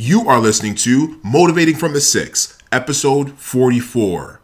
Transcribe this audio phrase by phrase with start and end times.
[0.00, 4.40] You are listening to Motivating from the Six, episode 44.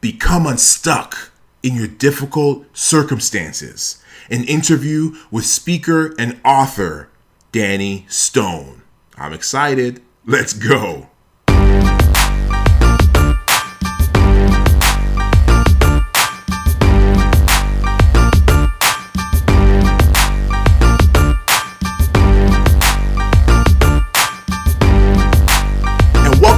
[0.00, 4.02] Become unstuck in your difficult circumstances.
[4.30, 7.10] An interview with speaker and author
[7.52, 8.84] Danny Stone.
[9.18, 10.00] I'm excited.
[10.24, 11.10] Let's go.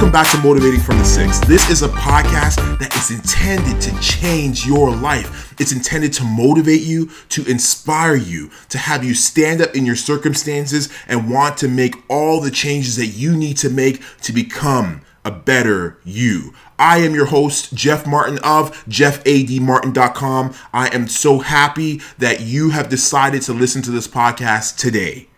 [0.09, 1.37] Welcome back to Motivating from the Six.
[1.41, 5.53] This is a podcast that is intended to change your life.
[5.59, 9.95] It's intended to motivate you, to inspire you, to have you stand up in your
[9.95, 15.03] circumstances and want to make all the changes that you need to make to become
[15.23, 16.55] a better you.
[16.79, 20.55] I am your host, Jeff Martin of jeffadmartin.com.
[20.73, 25.28] I am so happy that you have decided to listen to this podcast today.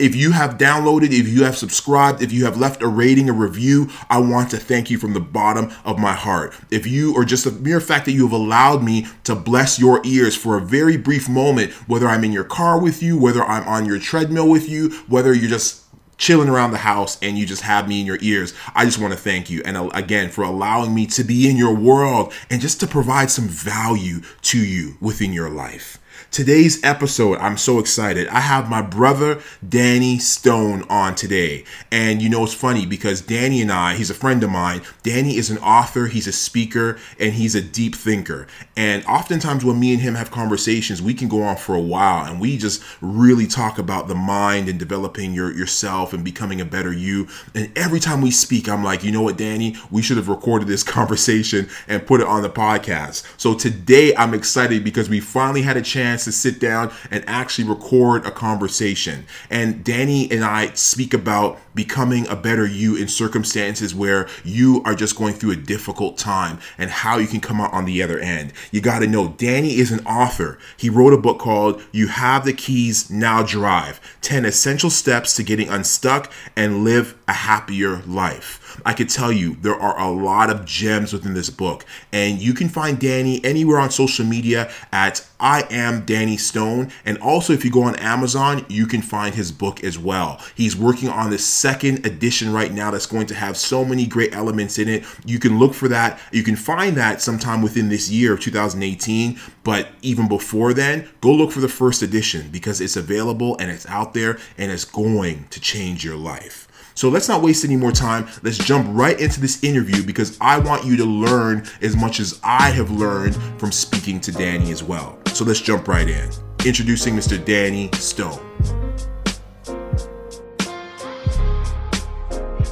[0.00, 3.34] If you have downloaded, if you have subscribed, if you have left a rating, a
[3.34, 6.54] review, I want to thank you from the bottom of my heart.
[6.70, 10.00] If you, or just the mere fact that you have allowed me to bless your
[10.06, 13.68] ears for a very brief moment, whether I'm in your car with you, whether I'm
[13.68, 15.84] on your treadmill with you, whether you're just
[16.16, 18.54] chilling around the house and you just have me in your ears.
[18.74, 19.60] I just want to thank you.
[19.66, 23.30] And uh, again, for allowing me to be in your world and just to provide
[23.30, 25.98] some value to you within your life.
[26.30, 28.28] Today's episode, I'm so excited.
[28.28, 31.64] I have my brother Danny Stone on today.
[31.90, 34.82] And you know, it's funny because Danny and I, he's a friend of mine.
[35.02, 38.46] Danny is an author, he's a speaker, and he's a deep thinker.
[38.76, 42.24] And oftentimes, when me and him have conversations, we can go on for a while
[42.24, 46.64] and we just really talk about the mind and developing your yourself and becoming a
[46.64, 47.26] better you.
[47.56, 50.68] And every time we speak, I'm like, you know what, Danny, we should have recorded
[50.68, 53.26] this conversation and put it on the podcast.
[53.36, 57.24] So today, I'm excited because we finally had a chance chance to sit down and
[57.26, 59.26] actually record a conversation.
[59.48, 64.94] And Danny and I speak about becoming a better you in circumstances where you are
[64.94, 68.18] just going through a difficult time and how you can come out on the other
[68.18, 68.52] end.
[68.70, 70.58] You got to know Danny is an author.
[70.76, 75.42] He wrote a book called You Have the Keys, Now Drive 10 Essential Steps to
[75.42, 78.59] Getting Unstuck and Live a Happier Life.
[78.84, 81.84] I could tell you there are a lot of gems within this book.
[82.12, 86.92] And you can find Danny anywhere on social media at I am Danny Stone.
[87.04, 90.40] And also, if you go on Amazon, you can find his book as well.
[90.54, 94.34] He's working on the second edition right now that's going to have so many great
[94.34, 95.04] elements in it.
[95.24, 96.20] You can look for that.
[96.30, 99.40] You can find that sometime within this year of 2018.
[99.64, 103.86] But even before then, go look for the first edition because it's available and it's
[103.86, 106.59] out there and it's going to change your life.
[107.00, 108.28] So let's not waste any more time.
[108.42, 112.38] Let's jump right into this interview because I want you to learn as much as
[112.44, 115.18] I have learned from speaking to Danny as well.
[115.28, 116.28] So let's jump right in.
[116.66, 117.42] Introducing Mr.
[117.42, 118.38] Danny Stone.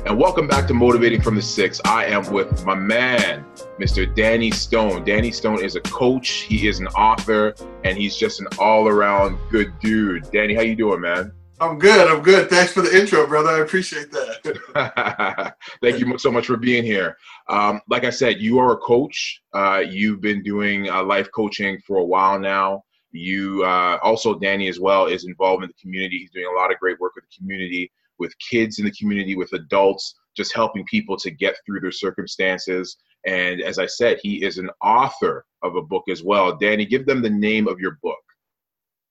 [0.05, 1.81] And welcome back to Motivating from the Six.
[1.87, 3.47] I am with my man,
[3.81, 4.15] Mr.
[4.15, 5.05] Danny Stone.
[5.05, 9.72] Danny Stone is a coach, he is an author, and he's just an all-around good
[9.81, 10.31] dude.
[10.31, 11.33] Danny, how you doing, man?
[11.61, 12.09] I'm good.
[12.09, 12.49] I'm good.
[12.51, 13.51] Thanks for the intro, brother.
[13.51, 15.55] I appreciate that.
[15.83, 17.17] Thank you so much for being here.
[17.49, 19.43] Um, like I said, you are a coach.
[19.53, 22.85] Uh, you've been doing uh, life coaching for a while now.
[23.11, 26.19] You uh, also, Danny, as well, is involved in the community.
[26.19, 29.35] He's doing a lot of great work with the community, with kids in the community,
[29.35, 32.99] with adults, just helping people to get through their circumstances.
[33.27, 36.57] And as I said, he is an author of a book as well.
[36.57, 38.19] Danny, give them the name of your book.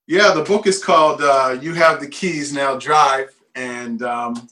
[0.07, 4.49] Yeah, the book is called uh, "You Have the Keys Now Drive," and um,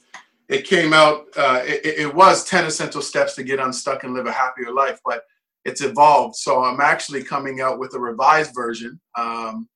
[0.49, 1.27] it came out.
[1.35, 4.99] Uh, it, it, was ten essential steps to get unstuck and live a happier life,
[5.05, 5.23] but
[5.63, 6.35] it's evolved.
[6.35, 8.99] So I'm actually coming out with a revised version.
[9.17, 9.69] Um,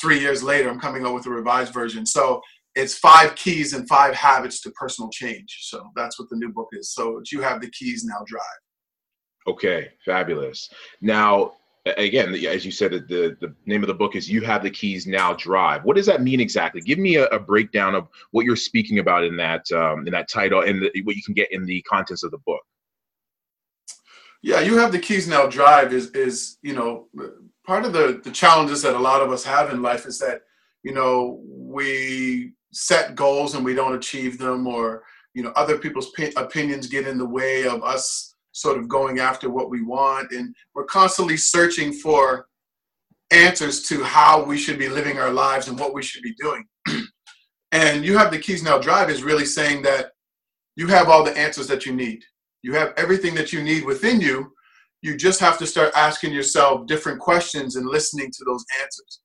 [0.00, 2.06] three years later, I'm coming out with a revised version.
[2.06, 2.40] So
[2.74, 5.58] it's five keys and five habits to personal change.
[5.62, 6.92] So that's what the new book is.
[6.92, 8.42] So you have the keys now drive.
[9.46, 10.70] Okay, fabulous.
[11.00, 11.52] Now,
[11.86, 15.06] again, as you said, the, the name of the book is You Have the Keys
[15.06, 15.84] Now Drive.
[15.84, 16.80] What does that mean exactly?
[16.80, 20.28] Give me a, a breakdown of what you're speaking about in that um, in that
[20.28, 22.62] title and the, what you can get in the contents of the book.
[24.42, 27.08] Yeah, You Have the Keys Now Drive is is you know
[27.66, 30.42] part of the the challenges that a lot of us have in life is that
[30.82, 35.02] you know we set goals and we don't achieve them or
[35.34, 39.50] you know other people's opinions get in the way of us sort of going after
[39.50, 40.32] what we want.
[40.32, 42.46] And we're constantly searching for
[43.30, 46.64] answers to how we should be living our lives and what we should be doing.
[47.72, 50.12] and you have the keys now drive is really saying that
[50.76, 52.24] you have all the answers that you need.
[52.62, 54.52] You have everything that you need within you.
[55.02, 59.20] You just have to start asking yourself different questions and listening to those answers.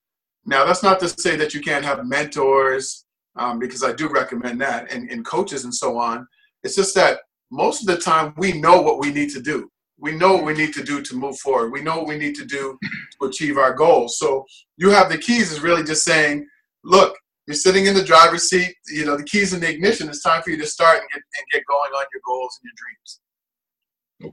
[0.45, 3.05] Now, that's not to say that you can't have mentors,
[3.35, 6.27] um, because I do recommend that, and, and coaches and so on.
[6.63, 7.19] It's just that
[7.51, 9.69] most of the time we know what we need to do.
[9.97, 11.71] We know what we need to do to move forward.
[11.71, 12.77] We know what we need to do
[13.19, 14.19] to achieve our goals.
[14.19, 14.45] So
[14.77, 16.45] you have the keys is really just saying,
[16.83, 20.09] look, you're sitting in the driver's seat, you know, the keys in the ignition.
[20.09, 22.69] It's time for you to start and get, and get going on your goals and
[22.69, 23.19] your dreams.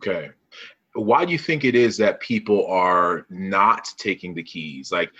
[0.03, 0.31] Okay.
[0.95, 4.91] Why do you think it is that people are not taking the keys?
[4.91, 5.11] Like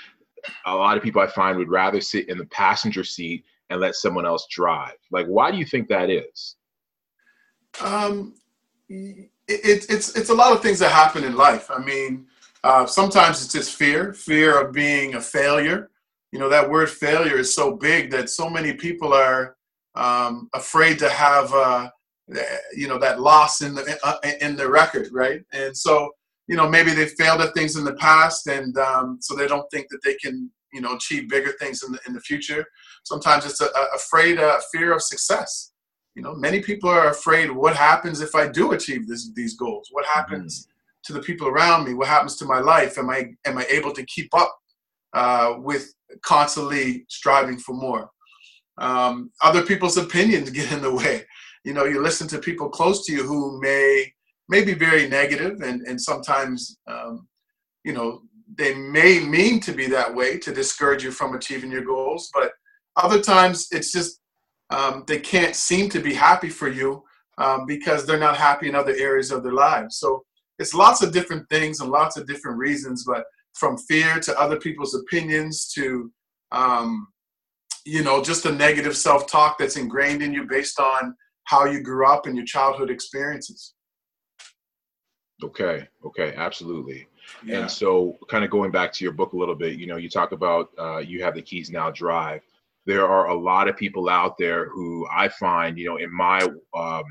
[0.67, 3.95] a lot of people I find would rather sit in the passenger seat and let
[3.95, 4.97] someone else drive.
[5.11, 6.57] Like, why do you think that is?
[7.81, 8.35] Um,
[8.89, 9.31] it,
[9.89, 11.71] it's it's a lot of things that happen in life.
[11.71, 12.27] I mean,
[12.65, 15.91] uh, sometimes it's just fear, fear of being a failure.
[16.31, 19.57] You know, that word failure is so big that so many people are
[19.95, 21.91] um, afraid to have, uh,
[22.75, 25.43] you know, that loss in the uh, in the record, right?
[25.53, 26.11] And so,
[26.47, 29.69] you know, maybe they failed at things in the past, and um, so they don't
[29.71, 32.65] think that they can, you know, achieve bigger things in the in the future.
[33.05, 35.72] Sometimes it's a, a afraid, uh, fear of success
[36.15, 39.89] you know many people are afraid what happens if i do achieve this, these goals?
[39.91, 40.73] What happens mm-hmm.
[41.05, 41.95] to the people around me?
[41.95, 42.99] What happens to my life?
[42.99, 44.55] Am i am i able to keep up
[45.15, 45.93] uh, with
[46.23, 48.11] constantly striving for more?
[48.79, 51.25] Um, other people's opinions get in the way.
[51.65, 54.13] You know you listen to people close to you who may
[54.49, 57.27] may be very negative and and sometimes um,
[57.85, 58.23] you know
[58.55, 62.51] they may mean to be that way to discourage you from achieving your goals but
[62.97, 64.21] other times it's just
[64.73, 67.05] um, they can't seem to be happy for you
[67.37, 69.99] um, because they're not happy in other areas of their lives.
[69.99, 70.25] So
[70.59, 73.25] it's lots of different things and lots of different reasons, but
[73.55, 76.11] from fear to other people's opinions to,
[76.53, 77.07] um,
[77.85, 81.15] you know, just the negative self talk that's ingrained in you based on
[81.45, 83.75] how you grew up and your childhood experiences.
[85.45, 87.09] Okay, okay, absolutely.
[87.45, 87.61] Yeah.
[87.61, 90.09] And so, kind of going back to your book a little bit, you know, you
[90.09, 92.43] talk about uh, you have the keys now drive
[92.87, 96.47] there are a lot of people out there who I find, you know, in my
[96.77, 97.05] um,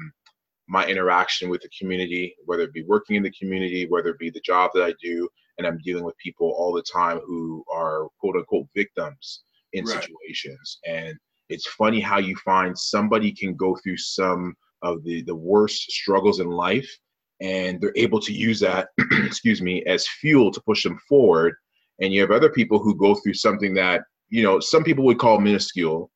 [0.67, 4.29] my interaction with the community, whether it be working in the community, whether it be
[4.29, 5.27] the job that I do,
[5.57, 10.01] and I'm dealing with people all the time who are quote unquote victims in right.
[10.01, 10.79] situations.
[10.85, 11.15] And
[11.49, 16.39] it's funny how you find somebody can go through some of the the worst struggles
[16.39, 16.89] in life
[17.41, 21.53] and they're able to use that excuse me as fuel to push them forward
[21.99, 24.01] and you have other people who go through something that
[24.31, 26.09] you know, some people would call minuscule,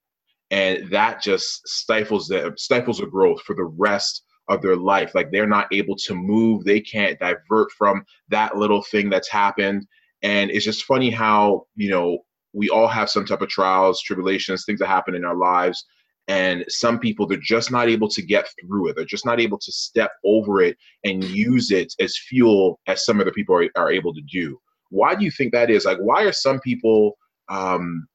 [0.50, 5.14] and that just stifles the stifles the growth for the rest of their life.
[5.14, 9.86] Like they're not able to move, they can't divert from that little thing that's happened.
[10.24, 12.20] And it's just funny how, you know,
[12.54, 15.84] we all have some type of trials, tribulations, things that happen in our lives.
[16.28, 18.96] And some people, they're just not able to get through it.
[18.96, 23.20] They're just not able to step over it and use it as fuel as some
[23.20, 24.58] other people are, are able to do.
[24.90, 25.86] Why do you think that is?
[25.86, 27.18] Like, why are some people
[27.50, 28.08] um,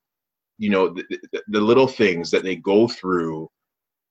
[0.59, 3.49] you know the, the, the little things that they go through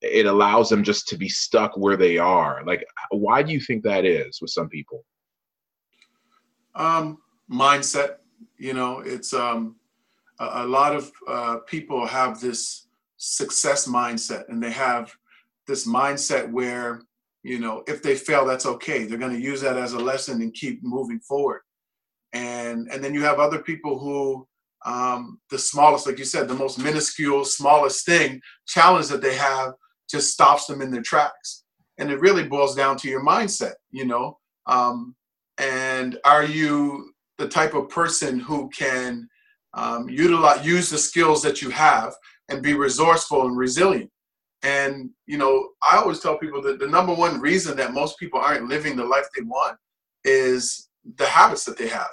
[0.01, 2.63] it allows them just to be stuck where they are.
[2.65, 5.03] Like why do you think that is with some people?
[6.75, 7.19] Um
[7.51, 8.17] mindset
[8.57, 9.75] you know it's um
[10.39, 12.87] a, a lot of uh, people have this
[13.17, 15.11] success mindset and they have
[15.67, 17.01] this mindset where
[17.43, 19.05] you know if they fail that's okay.
[19.05, 21.61] They're going to use that as a lesson and keep moving forward.
[22.33, 24.47] And and then you have other people who
[24.85, 29.73] um, the smallest, like you said, the most minuscule, smallest thing, challenge that they have
[30.09, 31.63] just stops them in their tracks.
[31.97, 34.37] And it really boils down to your mindset, you know.
[34.67, 35.15] Um,
[35.57, 39.27] and are you the type of person who can
[39.73, 42.13] um, utilize use the skills that you have
[42.47, 44.09] and be resourceful and resilient?
[44.63, 48.39] And you know, I always tell people that the number one reason that most people
[48.39, 49.77] aren't living the life they want
[50.23, 52.11] is the habits that they have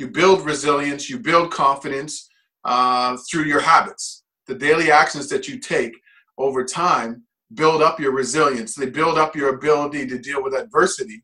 [0.00, 2.28] you build resilience, you build confidence
[2.64, 4.24] uh, through your habits.
[4.46, 5.92] The daily actions that you take
[6.38, 7.22] over time
[7.54, 8.74] build up your resilience.
[8.74, 11.22] They build up your ability to deal with adversity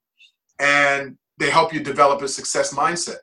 [0.59, 3.19] and they help you develop a success mindset.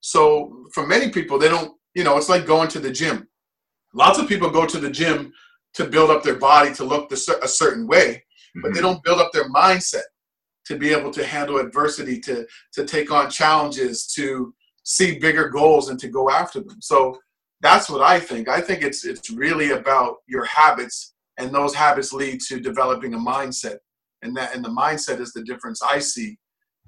[0.00, 3.28] So for many people, they don't, you know, it's like going to the gym.
[3.94, 5.32] Lots of people go to the gym
[5.74, 8.22] to build up their body to look a certain way,
[8.62, 8.86] but they mm-hmm.
[8.86, 10.02] don't build up their mindset
[10.66, 14.54] to be able to handle adversity, to, to take on challenges, to
[14.86, 16.80] see bigger goals and to go after them.
[16.80, 17.18] So
[17.60, 18.48] that's what I think.
[18.48, 23.18] I think it's it's really about your habits, and those habits lead to developing a
[23.18, 23.78] mindset,
[24.22, 26.38] and that and the mindset is the difference I see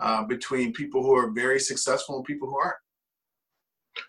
[0.01, 2.77] uh, between people who are very successful and people who aren't.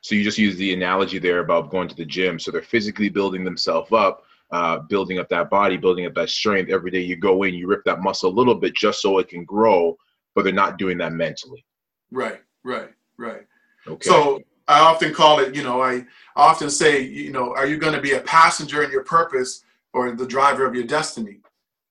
[0.01, 2.37] So you just use the analogy there about going to the gym.
[2.37, 6.69] So they're physically building themselves up, uh, building up that body, building up that strength.
[6.69, 9.29] Every day you go in, you rip that muscle a little bit just so it
[9.29, 9.97] can grow,
[10.35, 11.65] but they're not doing that mentally.
[12.11, 13.47] Right, right, right.
[13.87, 14.09] Okay.
[14.09, 16.05] So I often call it, you know, I
[16.35, 20.11] often say, you know, are you going to be a passenger in your purpose or
[20.11, 21.39] the driver of your destiny?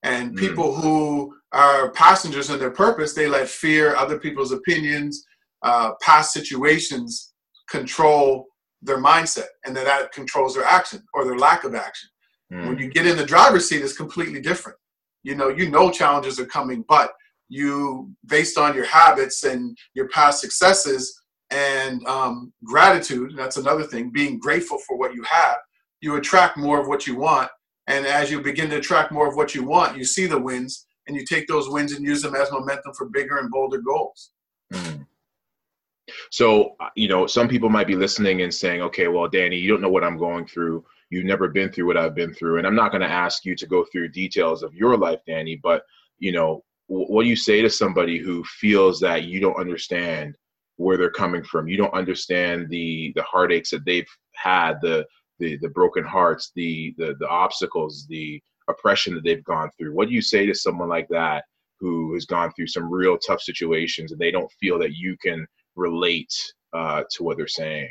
[0.04, 0.38] And mm.
[0.38, 5.24] people who are passengers in their purpose, they let fear, other people's opinions,
[5.62, 7.32] uh, past situations
[7.68, 8.46] control
[8.80, 12.08] their mindset, and that that controls their action or their lack of action.
[12.52, 12.68] Mm.
[12.68, 14.78] When you get in the driver's seat, it's completely different.
[15.24, 17.10] You know, you know challenges are coming, but
[17.48, 21.17] you, based on your habits and your past successes
[21.50, 25.56] and um, gratitude, that's another thing, being grateful for what you have,
[26.00, 27.50] you attract more of what you want.
[27.86, 30.86] And as you begin to attract more of what you want, you see the wins
[31.06, 34.30] and you take those wins and use them as momentum for bigger and bolder goals.
[34.72, 35.06] Mm.
[36.30, 39.70] So, uh, you know, some people might be listening and saying, okay, well, Danny, you
[39.70, 40.84] don't know what I'm going through.
[41.10, 42.58] You've never been through what I've been through.
[42.58, 45.56] And I'm not going to ask you to go through details of your life, Danny,
[45.56, 45.84] but,
[46.18, 50.36] you know, what do you say to somebody who feels that you don't understand
[50.78, 51.68] where they're coming from?
[51.68, 55.06] You don't understand the the heartaches that they've had, the
[55.38, 59.94] the the broken hearts, the the the obstacles, the oppression that they've gone through.
[59.94, 61.44] What do you say to someone like that
[61.80, 65.46] who has gone through some real tough situations and they don't feel that you can
[65.76, 66.34] relate
[66.72, 67.90] uh, to what they're saying?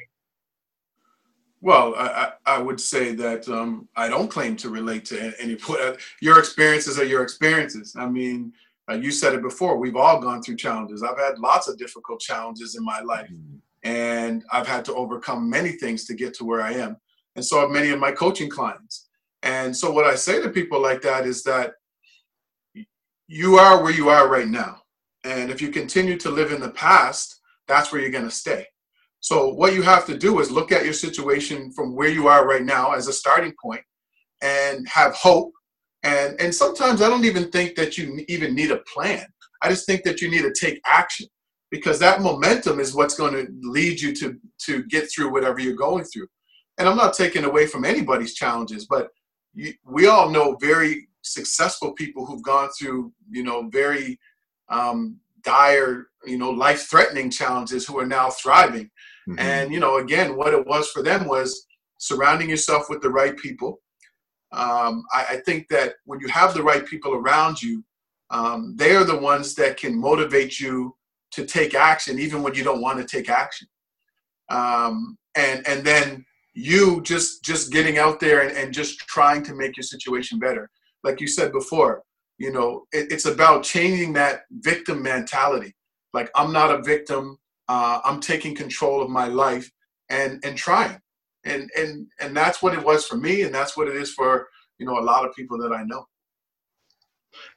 [1.59, 5.57] Well, I, I would say that um, I don't claim to relate to any.
[6.21, 7.95] Your experiences are your experiences.
[7.97, 8.53] I mean,
[8.89, 9.77] uh, you said it before.
[9.77, 11.03] We've all gone through challenges.
[11.03, 13.57] I've had lots of difficult challenges in my life, mm-hmm.
[13.83, 16.97] and I've had to overcome many things to get to where I am.
[17.35, 19.07] And so have many of my coaching clients.
[19.43, 21.73] And so, what I say to people like that is that
[23.27, 24.81] you are where you are right now.
[25.23, 28.65] And if you continue to live in the past, that's where you're going to stay.
[29.19, 32.47] So, what you have to do is look at your situation from where you are
[32.47, 33.81] right now as a starting point
[34.41, 35.51] and have hope.
[36.03, 39.25] And, and sometimes I don't even think that you even need a plan.
[39.61, 41.27] I just think that you need to take action
[41.71, 45.75] because that momentum is what's going to lead you to, to get through whatever you're
[45.75, 46.27] going through.
[46.77, 49.09] And I'm not taking away from anybody's challenges, but
[49.53, 54.19] you, we all know very successful people who've gone through, you know, very
[54.69, 58.89] um, dire, you know, life threatening challenges who are now thriving.
[59.27, 59.39] Mm-hmm.
[59.39, 61.65] And, you know, again, what it was for them was
[61.99, 63.79] surrounding yourself with the right people.
[64.51, 67.83] Um, I, I, think that when you have the right people around you,
[68.29, 70.95] um, they are the ones that can motivate you
[71.31, 73.67] to take action, even when you don't want to take action.
[74.49, 79.53] Um, and and then you just just getting out there and, and just trying to
[79.53, 80.69] make your situation better.
[81.03, 82.03] Like you said before,
[82.37, 85.75] you know it, it's about changing that victim mentality
[86.13, 87.37] like i'm not a victim
[87.69, 89.69] uh, i'm taking control of my life
[90.09, 90.99] and and trying
[91.47, 94.47] and and and that's what it was for me and that's what it is for
[94.79, 96.05] you know a lot of people that i know.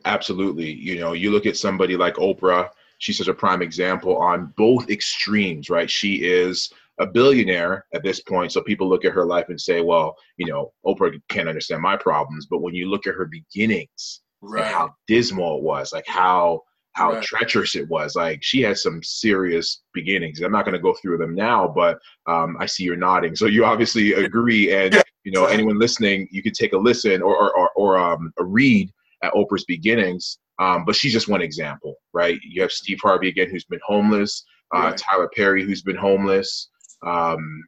[0.04, 0.70] Absolutely.
[0.70, 2.68] You know you look at somebody like oprah
[2.98, 5.90] she's such a prime example on both extremes right?
[5.90, 9.80] She is a billionaire at this point so people look at her life and say
[9.80, 14.20] well you know oprah can't understand my problems but when you look at her beginnings
[14.42, 14.64] right.
[14.64, 17.22] how dismal it was, like how how right.
[17.22, 18.16] treacherous it was.
[18.16, 20.40] Like she had some serious beginnings.
[20.40, 23.46] I'm not going to go through them now, but um, I see you're nodding, so
[23.46, 24.72] you obviously agree.
[24.72, 28.32] And you know, anyone listening, you can take a listen or or, or, or um,
[28.38, 28.90] a read
[29.22, 30.38] at Oprah's beginnings.
[30.58, 32.38] Um, but she's just one example, right?
[32.42, 34.44] You have Steve Harvey again, who's been homeless.
[34.74, 34.96] Uh, right.
[34.96, 36.68] Tyler Perry, who's been homeless.
[37.04, 37.64] Um,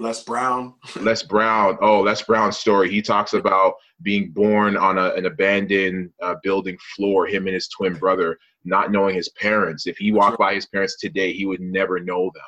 [0.00, 0.74] Les Brown.
[1.00, 1.76] Les Brown.
[1.82, 2.90] Oh, Les Brown's story.
[2.90, 7.68] He talks about being born on a, an abandoned uh, building floor, him and his
[7.68, 9.86] twin brother, not knowing his parents.
[9.86, 12.42] If he walked by his parents today, he would never know them.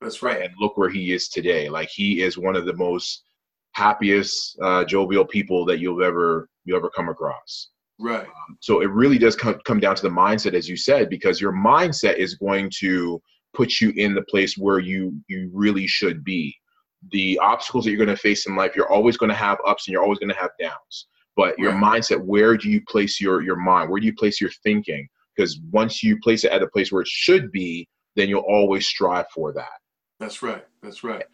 [0.00, 0.42] That's right.
[0.42, 1.68] And look where he is today.
[1.68, 3.22] Like he is one of the most
[3.72, 7.68] happiest, uh, jovial people that you'll ever you'll ever come across.
[8.00, 8.26] Right.
[8.26, 11.40] Um, so it really does come come down to the mindset, as you said, because
[11.40, 13.22] your mindset is going to
[13.54, 16.54] put you in the place where you you really should be
[17.12, 19.86] the obstacles that you're going to face in life, you're always going to have ups
[19.86, 21.06] and you're always going to have downs.
[21.36, 22.02] But your right.
[22.02, 23.90] mindset, where do you place your your mind?
[23.90, 25.06] Where do you place your thinking?
[25.36, 27.86] Because once you place it at a place where it should be,
[28.16, 29.78] then you'll always strive for that.
[30.18, 30.64] That's right.
[30.82, 31.24] That's right.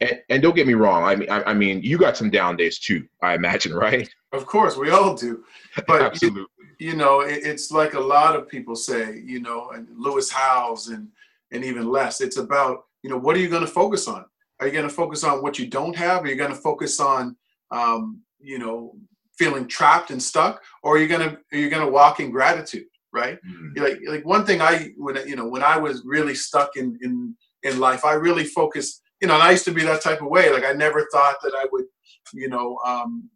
[0.00, 1.04] And, and don't get me wrong.
[1.04, 3.06] I mean, I, I, mean, you got some down days too.
[3.22, 4.12] I imagine, right?
[4.32, 5.44] Of course, we all do.
[5.86, 6.44] But absolutely,
[6.78, 9.22] you, you know, it, it's like a lot of people say.
[9.24, 11.08] You know, and Lewis Howes and
[11.52, 12.20] and even Les.
[12.20, 14.24] It's about you know what are you going to focus on?
[14.60, 16.22] Are you going to focus on what you don't have?
[16.22, 17.36] Are you going to focus on,
[17.70, 18.94] um, you know,
[19.38, 22.30] feeling trapped and stuck, or are you going to are you going to walk in
[22.30, 22.84] gratitude?
[23.12, 23.38] Right?
[23.42, 23.82] Mm-hmm.
[23.82, 27.34] Like like one thing I when you know when I was really stuck in in
[27.62, 29.02] in life, I really focused.
[29.20, 30.50] You know, and I used to be that type of way.
[30.50, 31.84] Like I never thought that I would,
[32.32, 33.28] you know, um,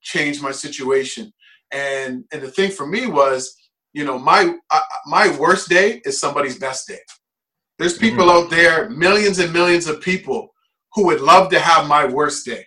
[0.00, 1.32] change my situation.
[1.72, 3.56] And and the thing for me was,
[3.92, 7.00] you know, my uh, my worst day is somebody's best day.
[7.78, 8.44] There's people mm-hmm.
[8.44, 10.53] out there, millions and millions of people
[10.94, 12.64] who would love to have my worst day.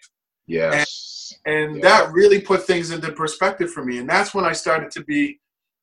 [0.48, 1.34] Yes.
[1.46, 1.82] and yeah.
[1.82, 5.38] that really put things into perspective for me and that's when i started to be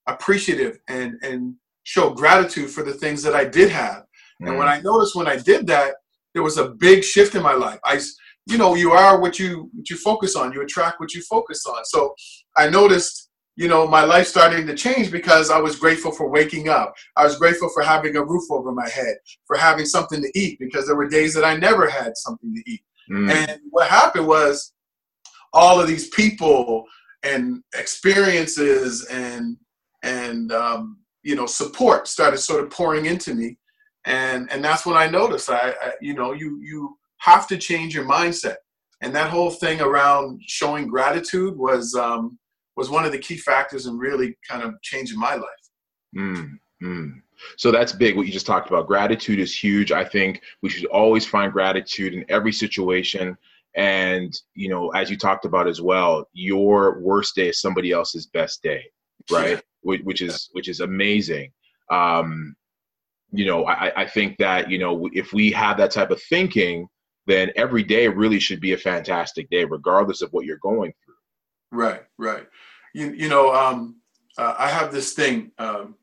[0.06, 4.04] appreciative and and show gratitude for the things that i did have
[4.42, 4.48] mm.
[4.48, 4.78] and when mm.
[4.78, 5.96] i noticed when i did that
[6.32, 8.00] there was a big shift in my life i
[8.46, 11.66] you know you are what you what you focus on you attract what you focus
[11.66, 12.14] on so
[12.56, 13.23] i noticed
[13.56, 16.94] you know my life starting to change because i was grateful for waking up.
[17.16, 20.58] I was grateful for having a roof over my head for having something to eat
[20.58, 22.82] because there were days that i never had something to eat.
[23.10, 23.30] Mm.
[23.30, 24.72] and what happened was
[25.52, 26.84] all of these people
[27.22, 29.56] and experiences and
[30.02, 33.58] and um, you know support started sort of pouring into me.
[34.04, 37.94] And and that's when i noticed I, I, you know you you have to change
[37.94, 38.56] your mindset.
[39.00, 42.38] And that whole thing around showing gratitude was um,
[42.76, 45.70] was one of the key factors in really kind of changing my life
[46.16, 46.50] mm,
[46.82, 47.12] mm.
[47.56, 48.16] So that's big.
[48.16, 48.86] What you just talked about.
[48.86, 49.90] Gratitude is huge.
[49.90, 53.36] I think we should always find gratitude in every situation
[53.74, 58.26] and you know as you talked about as well your worst day is somebody else's
[58.26, 58.82] best day
[59.30, 59.96] right yeah.
[60.04, 61.50] which, is which is amazing
[61.90, 62.54] um
[63.32, 66.86] you know I, I think that you know if we have that type of thinking
[67.26, 71.03] then every day really should be a fantastic day regardless of what you're going through
[71.74, 72.46] right right
[72.94, 73.96] you, you know um
[74.38, 75.94] uh, i have this thing um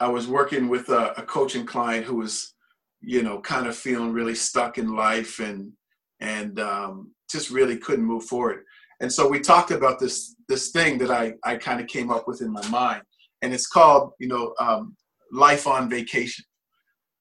[0.00, 2.54] i was working with a, a coaching client who was
[3.00, 5.72] you know kind of feeling really stuck in life and
[6.20, 8.64] and um, just really couldn't move forward.
[9.00, 12.26] And so we talked about this this thing that I I kind of came up
[12.26, 13.02] with in my mind,
[13.42, 14.96] and it's called you know um,
[15.32, 16.44] life on vacation.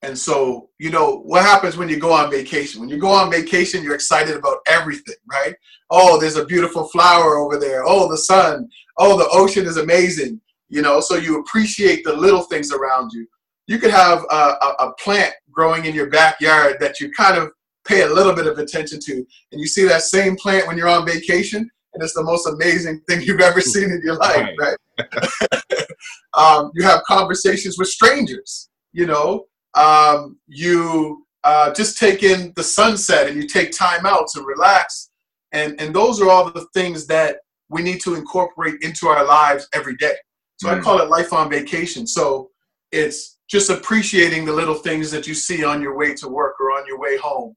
[0.07, 2.79] And so you know what happens when you go on vacation?
[2.79, 5.53] When you go on vacation, you're excited about everything, right?
[5.89, 7.83] Oh, there's a beautiful flower over there.
[7.85, 8.69] Oh, the sun.
[8.97, 10.39] Oh, the ocean is amazing.
[10.69, 13.27] You know, so you appreciate the little things around you.
[13.67, 17.51] You could have a, a, a plant growing in your backyard that you kind of
[17.85, 19.13] pay a little bit of attention to.
[19.51, 23.01] And you see that same plant when you're on vacation, and it's the most amazing
[23.09, 24.77] thing you've ever seen in your life, right?
[24.99, 25.85] right?
[26.33, 29.45] um, you have conversations with strangers, you know.
[29.77, 35.11] Um, you uh, just take in the sunset and you take time out to relax.
[35.53, 37.37] And, and those are all the things that
[37.69, 40.15] we need to incorporate into our lives every day.
[40.57, 40.77] So mm.
[40.77, 42.05] I call it life on vacation.
[42.07, 42.49] So
[42.91, 46.71] it's just appreciating the little things that you see on your way to work or
[46.71, 47.55] on your way home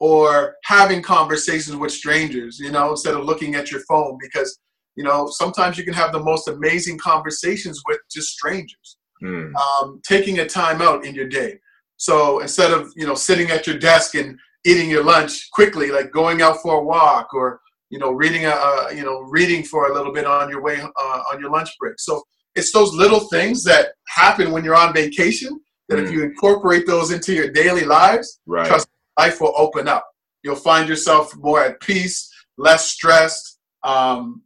[0.00, 4.58] or having conversations with strangers, you know, instead of looking at your phone because,
[4.96, 8.97] you know, sometimes you can have the most amazing conversations with just strangers.
[9.22, 9.52] Mm.
[9.54, 11.58] Um, taking a time out in your day.
[11.96, 16.12] So instead of, you know, sitting at your desk and eating your lunch quickly, like
[16.12, 19.90] going out for a walk or, you know, reading a, a you know, reading for
[19.90, 21.98] a little bit on your way, uh, on your lunch break.
[21.98, 22.22] So
[22.54, 26.04] it's those little things that happen when you're on vacation that mm.
[26.04, 28.66] if you incorporate those into your daily lives, right.
[28.66, 30.06] trust life will open up.
[30.42, 33.58] You'll find yourself more at peace, less stressed.
[33.82, 34.42] Um,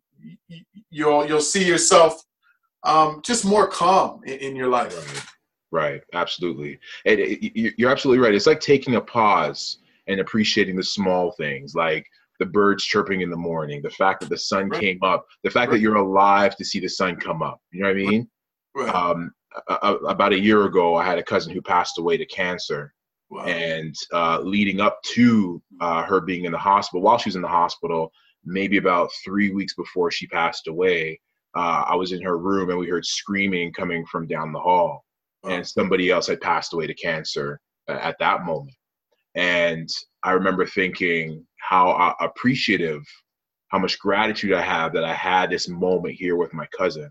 [0.90, 2.22] you'll you'll see yourself
[2.84, 4.96] um, just more calm in, in your life.
[4.96, 5.26] Right.
[5.74, 6.78] Right, absolutely.
[7.06, 7.18] And
[7.54, 8.34] you're absolutely right.
[8.34, 12.06] It's like taking a pause and appreciating the small things, like
[12.38, 14.78] the birds chirping in the morning, the fact that the sun right.
[14.78, 15.76] came up, the fact right.
[15.76, 17.58] that you're alive to see the sun come up.
[17.70, 18.28] You know what I mean?
[18.74, 18.94] Right.
[18.94, 19.32] Um,
[20.06, 22.92] about a year ago, I had a cousin who passed away to cancer,
[23.32, 23.44] Wow.
[23.44, 27.40] And uh, leading up to uh, her being in the hospital, while she was in
[27.40, 28.12] the hospital,
[28.44, 31.18] maybe about three weeks before she passed away,
[31.54, 35.04] uh, I was in her room and we heard screaming coming from down the hall.
[35.42, 35.56] Wow.
[35.56, 38.74] And somebody else had passed away to cancer at that moment.
[39.34, 39.88] And
[40.22, 43.02] I remember thinking how appreciative,
[43.68, 47.10] how much gratitude I have that I had this moment here with my cousin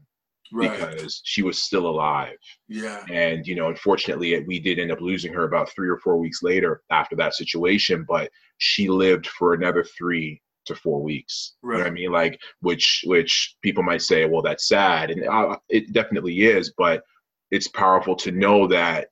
[0.54, 0.72] right.
[0.72, 2.38] because she was still alive.
[2.68, 3.04] Yeah.
[3.10, 6.44] And, you know, unfortunately, we did end up losing her about three or four weeks
[6.44, 11.56] later after that situation, but she lived for another three to four weeks.
[11.62, 11.78] Right.
[11.78, 12.12] You know what I mean?
[12.12, 15.12] Like, which, which people might say, well, that's sad.
[15.12, 17.04] And uh, it definitely is, but
[17.52, 19.08] it's powerful to know that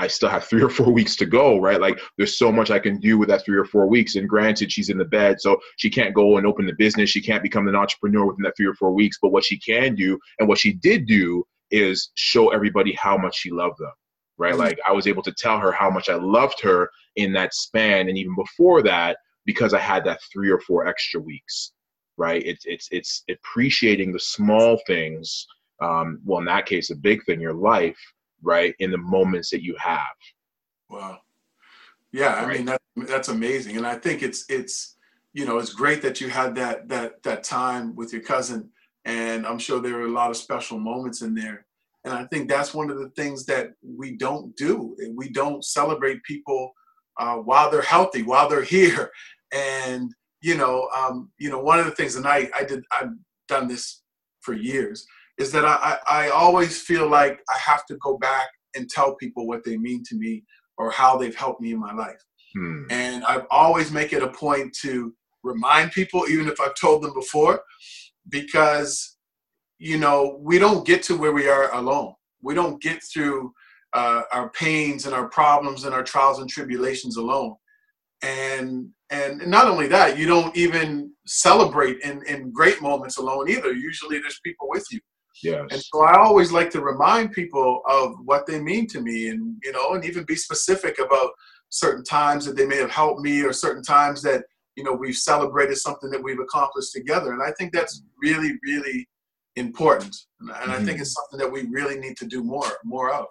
[0.00, 1.80] I still have three or four weeks to go, right?
[1.80, 4.16] Like there's so much I can do with that three or four weeks.
[4.16, 7.10] And granted, she's in the bed, so she can't go and open the business.
[7.10, 9.18] She can't become an entrepreneur within that three or four weeks.
[9.20, 13.36] But what she can do, and what she did do, is show everybody how much
[13.36, 13.92] she loved them,
[14.38, 14.52] right?
[14.52, 14.60] Mm-hmm.
[14.60, 18.08] Like I was able to tell her how much I loved her in that span,
[18.08, 19.18] and even before that,
[19.52, 21.72] because I had that three or four extra weeks,
[22.16, 22.42] right?
[22.44, 25.46] It's it's it's appreciating the small things.
[25.82, 27.98] Um, well, in that case, a big thing, your life
[28.42, 30.16] right in the moments that you have
[30.88, 31.18] wow
[32.12, 32.56] yeah i right.
[32.56, 34.96] mean that, that's amazing and i think it's it's
[35.32, 38.68] you know it's great that you had that that that time with your cousin
[39.04, 41.66] and i'm sure there are a lot of special moments in there
[42.04, 46.22] and i think that's one of the things that we don't do we don't celebrate
[46.22, 46.72] people
[47.18, 49.10] uh, while they're healthy while they're here
[49.52, 53.10] and you know, um, you know, one of the things, and I, I did, I've
[53.48, 54.02] done this
[54.40, 55.06] for years,
[55.38, 59.16] is that I, I, I always feel like I have to go back and tell
[59.16, 60.44] people what they mean to me
[60.78, 62.22] or how they've helped me in my life.
[62.54, 62.84] Hmm.
[62.90, 67.12] And I've always make it a point to remind people, even if I've told them
[67.14, 67.62] before,
[68.28, 69.16] because
[69.78, 72.14] you know we don't get to where we are alone.
[72.42, 73.52] We don't get through
[73.92, 77.56] uh, our pains and our problems and our trials and tribulations alone.
[78.22, 83.72] And and not only that, you don't even celebrate in, in great moments alone either.
[83.72, 85.00] Usually there's people with you.
[85.42, 85.66] Yes.
[85.70, 89.56] And so I always like to remind people of what they mean to me and
[89.64, 91.30] you know, and even be specific about
[91.70, 94.44] certain times that they may have helped me or certain times that,
[94.76, 97.32] you know, we've celebrated something that we've accomplished together.
[97.32, 99.08] And I think that's really, really
[99.56, 100.14] important.
[100.40, 100.70] And, mm-hmm.
[100.70, 101.02] I think mm-hmm.
[101.02, 103.26] it's something that we really need to do more, more of.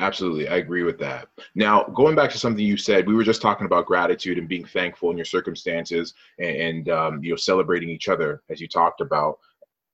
[0.00, 0.48] Absolutely.
[0.48, 1.28] I agree with that.
[1.54, 4.64] Now, going back to something you said, we were just talking about gratitude and being
[4.64, 9.00] thankful in your circumstances and, and um, you know, celebrating each other as you talked
[9.00, 9.38] about.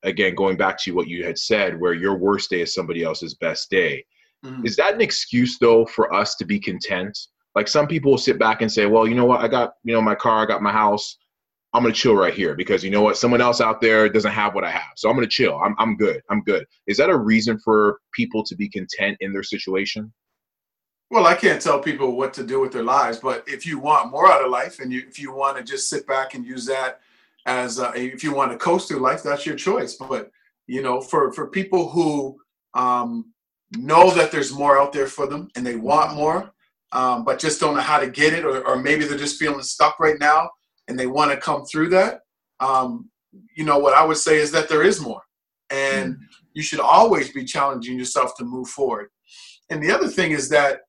[0.02, 3.34] Again, going back to what you had said, where your worst day is somebody else's
[3.34, 4.04] best day.
[4.44, 4.64] Mm-hmm.
[4.64, 7.18] Is that an excuse though for us to be content?
[7.54, 9.40] Like some people will sit back and say, well, you know what?
[9.40, 11.18] I got, you know, my car, I got my house.
[11.72, 13.16] I'm gonna chill right here because you know what?
[13.16, 14.92] Someone else out there doesn't have what I have.
[14.96, 15.56] So I'm gonna chill.
[15.56, 16.20] I'm I'm good.
[16.28, 16.66] I'm good.
[16.86, 20.12] Is that a reason for people to be content in their situation?
[21.10, 24.10] Well, I can't tell people what to do with their lives, but if you want
[24.10, 26.66] more out of life and you if you want to just sit back and use
[26.66, 27.00] that
[27.46, 29.94] as a, if you want to coast through life, that's your choice.
[29.94, 30.30] But
[30.66, 32.36] you know, for for people who
[32.74, 33.32] um,
[33.76, 36.52] know that there's more out there for them and they want more,
[36.90, 39.62] um, but just don't know how to get it, or, or maybe they're just feeling
[39.62, 40.50] stuck right now
[40.90, 42.22] and they want to come through that,
[42.58, 43.08] um,
[43.56, 45.22] you know, what I would say is that there is more.
[45.70, 46.24] And mm-hmm.
[46.52, 49.08] you should always be challenging yourself to move forward.
[49.70, 50.80] And the other thing is that,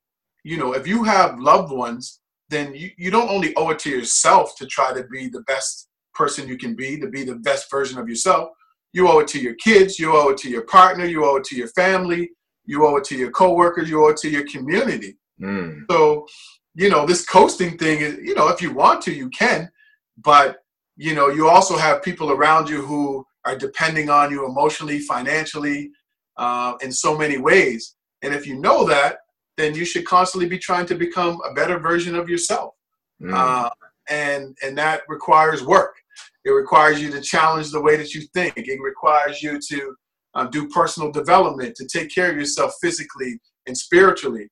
[0.44, 3.92] you know, if you have loved ones, then you, you don't only owe it to
[3.92, 7.70] yourself to try to be the best person you can be, to be the best
[7.70, 8.50] version of yourself.
[8.92, 11.44] You owe it to your kids, you owe it to your partner, you owe it
[11.46, 12.32] to your family,
[12.66, 15.18] you owe it to your coworkers, you owe it to your community.
[15.40, 15.84] Mm.
[15.90, 16.28] So,
[16.74, 19.70] you know, this coasting thing is, you know, if you want to, you can,
[20.18, 20.58] but
[20.98, 25.90] you know you also have people around you who are depending on you emotionally financially
[26.38, 27.96] uh, in so many ways.
[28.22, 29.18] And if you know that
[29.58, 32.74] then you should constantly be trying to become a better version of yourself.
[33.22, 33.34] Mm.
[33.34, 33.70] uh,
[34.10, 35.96] and and that requires work.
[36.44, 38.54] It requires you to challenge the way that you think.
[38.58, 39.96] It requires you to
[40.34, 44.50] uh, do personal development to take care of yourself physically and spiritually.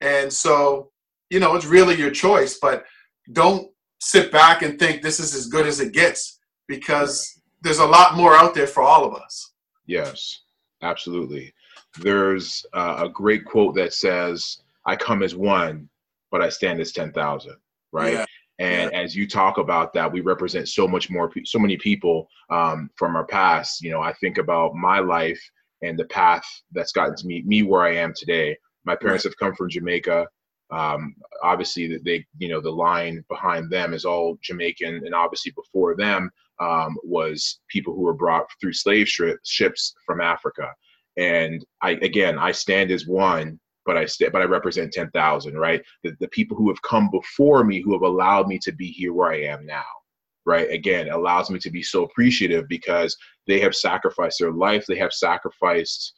[0.00, 0.90] And so
[1.30, 2.84] you know it's really your choice but
[3.32, 3.69] don't
[4.00, 8.16] sit back and think this is as good as it gets because there's a lot
[8.16, 9.52] more out there for all of us.
[9.86, 10.40] Yes,
[10.82, 11.52] absolutely.
[12.00, 15.88] There's uh, a great quote that says, I come as one,
[16.30, 17.56] but I stand as 10,000,
[17.92, 18.14] right?
[18.14, 18.24] Yeah.
[18.58, 18.98] And yeah.
[18.98, 23.16] as you talk about that, we represent so much more, so many people um, from
[23.16, 23.82] our past.
[23.82, 25.40] You know, I think about my life
[25.82, 28.56] and the path that's gotten to me, me where I am today.
[28.84, 30.26] My parents have come from Jamaica.
[30.72, 35.96] Um, obviously, they you know the line behind them is all Jamaican, and obviously before
[35.96, 36.30] them
[36.60, 40.68] um, was people who were brought through slave ships from Africa.
[41.16, 45.58] And I again, I stand as one, but I st- but I represent ten thousand,
[45.58, 45.82] right?
[46.04, 49.12] The, the people who have come before me, who have allowed me to be here
[49.12, 49.84] where I am now
[50.46, 54.96] right again allows me to be so appreciative because they have sacrificed their life they
[54.96, 56.14] have sacrificed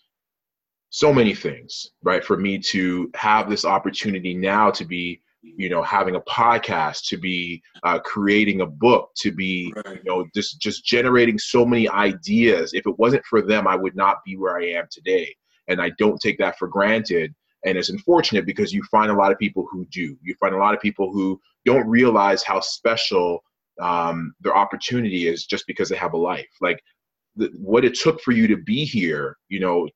[0.93, 2.23] so many things, right?
[2.23, 7.17] For me to have this opportunity now to be, you know, having a podcast, to
[7.17, 9.97] be uh, creating a book, to be, right.
[9.97, 12.75] you know, just just generating so many ideas.
[12.75, 15.35] If it wasn't for them, I would not be where I am today,
[15.67, 17.35] and I don't take that for granted.
[17.65, 20.19] And it's unfortunate because you find a lot of people who do.
[20.23, 23.43] You find a lot of people who don't realize how special
[23.81, 26.51] um, their opportunity is just because they have a life.
[26.61, 26.83] Like
[27.37, 29.89] the, what it took for you to be here you know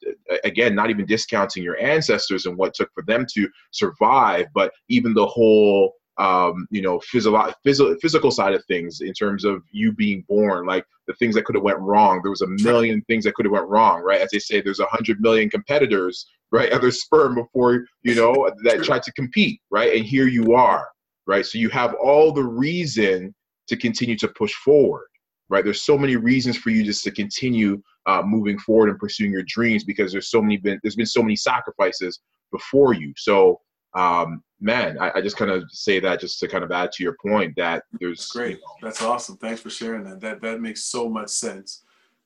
[0.45, 5.13] again not even discounting your ancestors and what took for them to survive but even
[5.15, 9.93] the whole um, you know physio- phys- physical side of things in terms of you
[9.93, 12.21] being born like the things that could have went wrong.
[12.23, 14.21] There was a million things that could have went wrong right?
[14.21, 18.83] As they say there's a hundred million competitors right other sperm before you know that
[18.83, 19.95] tried to compete right?
[19.95, 20.89] And here you are
[21.27, 21.45] right?
[21.45, 23.35] So you have all the reason
[23.69, 25.09] to continue to push forward
[25.49, 25.65] right?
[25.65, 29.45] There's so many reasons for you just to continue uh, moving forward and pursuing your
[29.47, 32.21] dreams because there's so many been there's been so many sacrifices
[32.53, 33.13] before you.
[33.17, 33.61] So,
[33.95, 37.03] um, man, I, I just kind of say that just to kind of add to
[37.03, 38.51] your point that there's That's great.
[38.51, 39.37] You know, That's awesome.
[39.37, 40.21] Thanks for sharing that.
[40.21, 41.83] That that makes so much sense.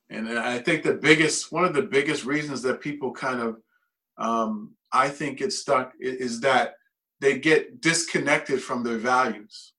[0.09, 3.57] And I think the biggest one of the biggest reasons that people kind of
[4.17, 6.75] um, I think get stuck is that
[7.21, 9.73] they get disconnected from their values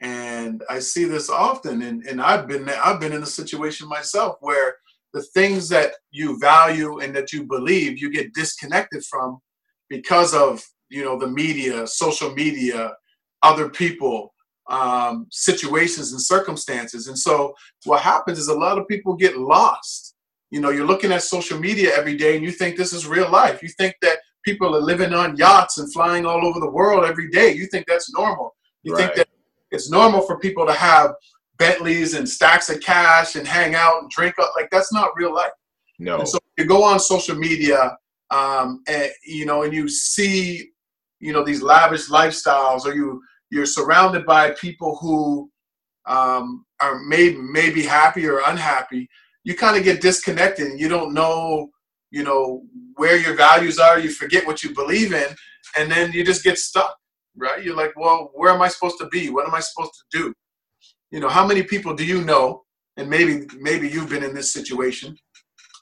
[0.00, 4.36] And I see this often, and, and I've been I've been in a situation myself
[4.40, 4.76] where
[5.12, 9.38] the things that you value and that you believe you get disconnected from
[9.90, 12.92] because of you know the media, social media,
[13.42, 14.32] other people,
[14.70, 17.08] um, situations and circumstances.
[17.08, 20.14] And so what happens is a lot of people get lost.
[20.50, 23.30] You know, you're looking at social media every day and you think this is real
[23.30, 23.62] life.
[23.62, 27.30] You think that people are living on yachts and flying all over the world every
[27.30, 27.52] day.
[27.52, 28.54] You think that's normal.
[28.82, 29.04] You right.
[29.04, 29.28] think that
[29.70, 31.12] it's normal for people to have
[31.58, 34.34] Bentleys and stacks of cash and hang out and drink.
[34.56, 35.52] Like that's not real life.
[35.98, 36.18] No.
[36.20, 37.96] And so you go on social media,
[38.30, 40.70] um, and you know, and you see,
[41.18, 45.50] you know, these lavish lifestyles, or you you're surrounded by people who
[46.06, 49.08] um, are maybe maybe happy or unhappy.
[49.44, 51.68] You kind of get disconnected, and you don't know,
[52.10, 52.62] you know,
[52.96, 53.98] where your values are.
[53.98, 55.28] You forget what you believe in,
[55.76, 56.96] and then you just get stuck.
[57.40, 57.64] Right?
[57.64, 59.30] You're like, well, where am I supposed to be?
[59.30, 60.34] What am I supposed to do?
[61.10, 62.64] you know, how many people do you know?
[62.96, 65.16] And maybe maybe you've been in this situation.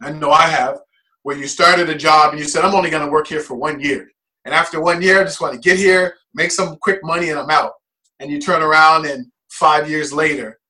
[0.01, 0.79] I know I have,
[1.23, 3.55] where you started a job and you said, I'm only going to work here for
[3.55, 4.09] one year.
[4.45, 7.39] And after one year, I just want to get here, make some quick money, and
[7.39, 7.73] I'm out.
[8.21, 10.61] And you turn around and five years later,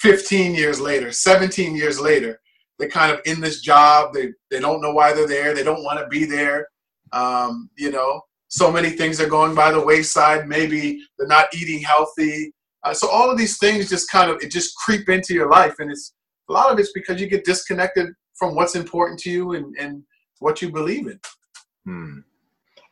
[0.00, 2.40] 15 years later, 17 years later,
[2.78, 4.12] they're kind of in this job.
[4.12, 5.54] They, they don't know why they're there.
[5.54, 6.68] They don't want to be there.
[7.12, 8.20] Um, you know,
[8.54, 10.46] so many things are going by the wayside.
[10.46, 12.52] Maybe they're not eating healthy.
[12.84, 15.74] Uh, so all of these things just kind of it just creep into your life,
[15.80, 16.14] and it's
[16.48, 20.04] a lot of it's because you get disconnected from what's important to you and, and
[20.38, 21.18] what you believe in.
[21.84, 22.18] Hmm.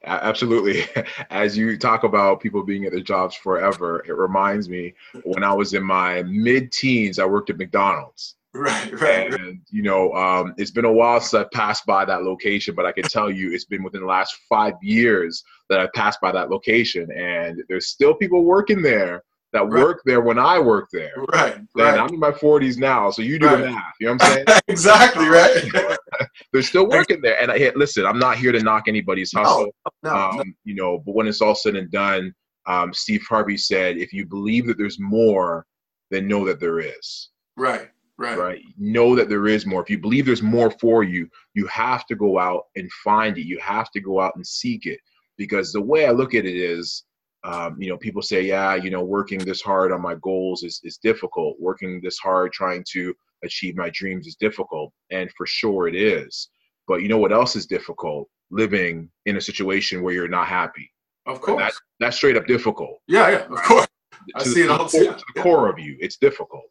[0.05, 0.85] Absolutely.
[1.31, 5.55] As you talk about people being at their jobs forever, it reminds me when I
[5.55, 8.35] was in my mid teens, I worked at McDonald's.
[8.63, 9.33] Right, right.
[9.33, 12.85] And, you know, um, it's been a while since I've passed by that location, but
[12.85, 16.33] I can tell you it's been within the last five years that I passed by
[16.33, 17.11] that location.
[17.13, 19.23] And there's still people working there
[19.55, 19.83] that right.
[19.83, 21.15] worked there when I worked there.
[21.33, 21.57] Right.
[21.57, 21.99] And right.
[21.99, 23.57] I'm in my 40s now, so you do right.
[23.57, 23.95] the math.
[24.01, 24.61] You know what I'm saying?
[24.69, 25.99] exactly, right.
[26.53, 27.41] They're still working there.
[27.41, 29.75] And I listen, I'm not here to knock anybody's hustle.
[30.03, 30.45] No, no, um, no.
[30.65, 32.35] You know, but when it's all said and done,
[32.67, 35.67] um, Steve Harvey said, if you believe that there's more,
[36.11, 37.31] then know that there is.
[37.57, 37.89] Right.
[38.23, 38.39] Right.
[38.39, 38.63] Right.
[38.79, 39.83] Know that there is more.
[39.83, 43.47] If you believe there's more for you, you have to go out and find it.
[43.47, 45.01] You have to go out and seek it.
[45.37, 47.05] Because the way I look at it is,
[47.43, 50.81] um, you know, people say, yeah, you know, working this hard on my goals is,
[50.85, 51.57] is difficult.
[51.59, 54.93] Working this hard trying to achieve my dreams is difficult.
[55.11, 56.49] And for sure it is.
[56.87, 58.29] But you know what else is difficult?
[58.53, 60.89] Living in a situation where you're not happy.
[61.27, 61.61] Of course.
[61.61, 63.01] That, that's straight up difficult.
[63.09, 63.89] Yeah, yeah, of course.
[64.37, 64.85] I see it all.
[64.85, 65.43] the, To the yeah.
[65.43, 66.65] core of you, it's difficult.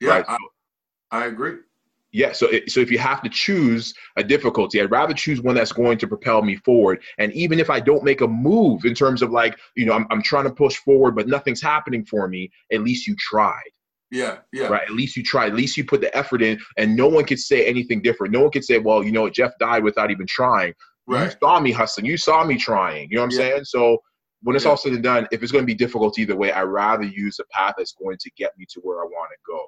[0.00, 0.24] Yeah, right?
[0.28, 0.36] I,
[1.10, 1.56] I agree.
[2.12, 5.54] Yeah so it, so if you have to choose a difficulty i'd rather choose one
[5.54, 7.02] that's going to propel me forward.
[7.18, 10.06] And even if i don't make a move in terms of like you know i'm,
[10.10, 13.70] I'm trying to push forward but nothing's happening for me at least you tried.
[14.10, 14.68] Yeah yeah.
[14.68, 15.48] Right at least you tried.
[15.48, 18.32] At least you put the effort in and no one could say anything different.
[18.32, 20.72] No one could say well you know jeff died without even trying.
[21.08, 21.24] Right.
[21.24, 22.06] you saw me hustling.
[22.06, 23.10] You saw me trying.
[23.10, 23.48] You know what i'm yeah.
[23.50, 23.64] saying?
[23.64, 23.98] So
[24.42, 24.70] when it's yeah.
[24.70, 27.38] all said and done if it's going to be difficult either way i'd rather use
[27.40, 29.66] a path that's going to get me to where i want to go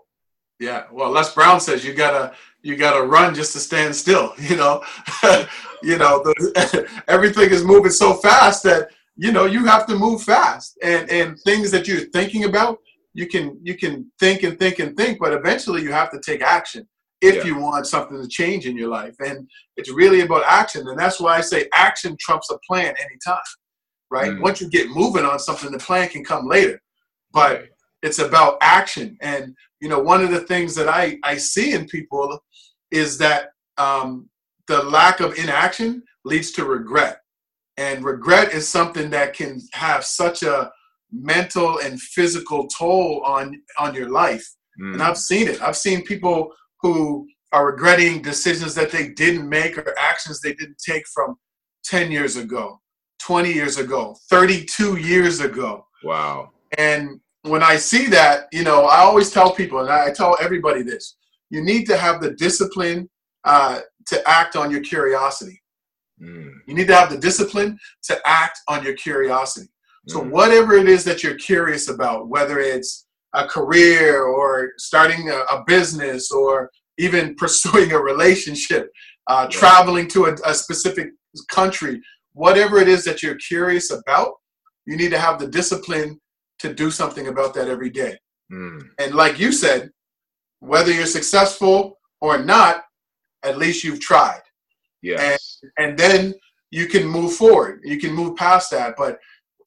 [0.58, 4.34] yeah, well, Les Brown says you gotta you gotta run just to stand still.
[4.38, 4.82] You know,
[5.82, 10.22] you know, the, everything is moving so fast that you know you have to move
[10.22, 12.78] fast, and and things that you're thinking about,
[13.14, 16.42] you can you can think and think and think, but eventually you have to take
[16.42, 16.88] action
[17.20, 17.44] if yeah.
[17.44, 21.20] you want something to change in your life, and it's really about action, and that's
[21.20, 23.38] why I say action trumps a plan anytime,
[24.10, 24.32] right?
[24.32, 24.42] Mm.
[24.42, 26.80] Once you get moving on something, the plan can come later,
[27.32, 27.68] but.
[28.02, 29.16] It's about action.
[29.20, 32.42] And you know one of the things that i i see in people
[32.90, 34.28] is that um,
[34.66, 37.20] the lack of inaction leads to regret.
[37.76, 40.70] And regret is something that can have such a
[41.12, 44.46] mental and physical toll on on your life.
[44.80, 44.94] Mm.
[44.94, 45.60] and i've seen it.
[45.60, 50.78] I've seen people who are regretting decisions that they didn't make or actions they didn't
[50.78, 51.36] take from
[51.84, 52.78] 10 years ago
[53.20, 55.84] 20 years ago 32 years ago.
[56.04, 56.50] Wow.
[56.76, 60.82] And when I see that, you know, I always tell people, and I tell everybody
[60.82, 61.16] this:
[61.50, 63.08] you need to have the discipline
[63.44, 65.60] uh, to act on your curiosity.
[66.22, 66.52] Mm.
[66.66, 69.68] You need to have the discipline to act on your curiosity.
[70.08, 70.30] So mm.
[70.30, 75.64] whatever it is that you're curious about, whether it's a career or starting a, a
[75.66, 78.90] business or even pursuing a relationship,
[79.28, 79.58] uh, yeah.
[79.58, 81.08] traveling to a, a specific
[81.50, 82.00] country,
[82.32, 84.32] whatever it is that you're curious about,
[84.86, 86.18] you need to have the discipline
[86.60, 88.18] to do something about that every day.
[88.52, 88.82] Mm.
[88.98, 89.90] And like you said,
[90.60, 92.84] whether you're successful or not,
[93.44, 94.40] at least you've tried.
[95.02, 95.60] Yes.
[95.78, 96.34] And, and then
[96.70, 97.80] you can move forward.
[97.84, 98.94] You can move past that.
[98.96, 99.18] But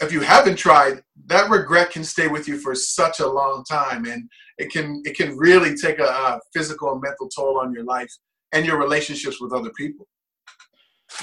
[0.02, 4.06] if you haven't tried, that regret can stay with you for such a long time,
[4.06, 4.28] and
[4.58, 8.12] it can it can really take a, a physical and mental toll on your life
[8.52, 10.08] and your relationships with other people.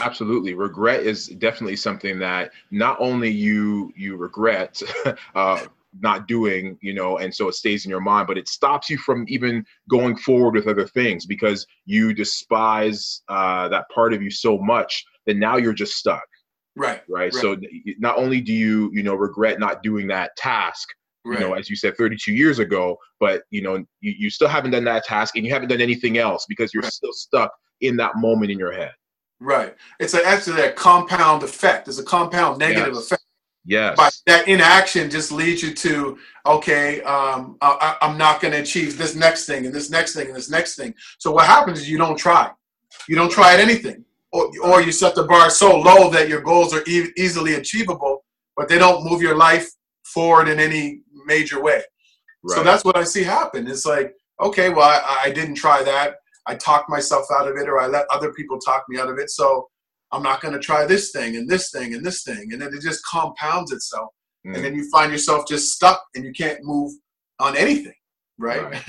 [0.01, 4.81] Absolutely, regret is definitely something that not only you you regret
[5.35, 5.67] uh,
[6.01, 8.99] not doing, you know, and so it stays in your mind, but it stops you
[8.99, 14.31] from even going forward with other things because you despise uh, that part of you
[14.31, 16.25] so much that now you're just stuck.
[16.77, 17.33] Right, right.
[17.33, 17.35] Right.
[17.35, 17.57] So
[17.99, 20.89] not only do you, you know, regret not doing that task,
[21.25, 21.41] right.
[21.41, 24.71] you know, as you said 32 years ago, but you know, you, you still haven't
[24.71, 26.93] done that task and you haven't done anything else because you're right.
[26.93, 28.93] still stuck in that moment in your head.
[29.41, 29.75] Right.
[30.01, 31.89] It's a, actually a compound effect.
[31.89, 33.05] It's a compound negative yes.
[33.07, 33.25] effect.
[33.65, 33.95] Yes.
[33.97, 38.97] But that inaction just leads you to, okay, um, I, am not going to achieve
[38.97, 40.95] this next thing and this next thing and this next thing.
[41.19, 42.51] So what happens is you don't try.
[43.09, 44.05] You don't try at anything.
[44.33, 48.25] Or, or you set the bar so low that your goals are e- easily achievable,
[48.57, 49.71] but they don't move your life
[50.03, 51.83] forward in any major way.
[52.43, 52.57] Right.
[52.57, 53.67] So that's what I see happen.
[53.67, 56.17] It's like, okay, well, I, I didn't try that.
[56.49, 59.19] I talked myself out of it, or I let other people talk me out of
[59.19, 59.31] it.
[59.31, 59.69] So
[60.11, 62.53] I'm not going to try this thing and this thing and this thing.
[62.53, 64.09] And then it just compounds itself.
[64.47, 64.57] Mm.
[64.57, 66.93] And then you find yourself just stuck and you can't move
[67.39, 67.93] on anything.
[68.39, 68.65] Right?
[68.65, 68.83] right.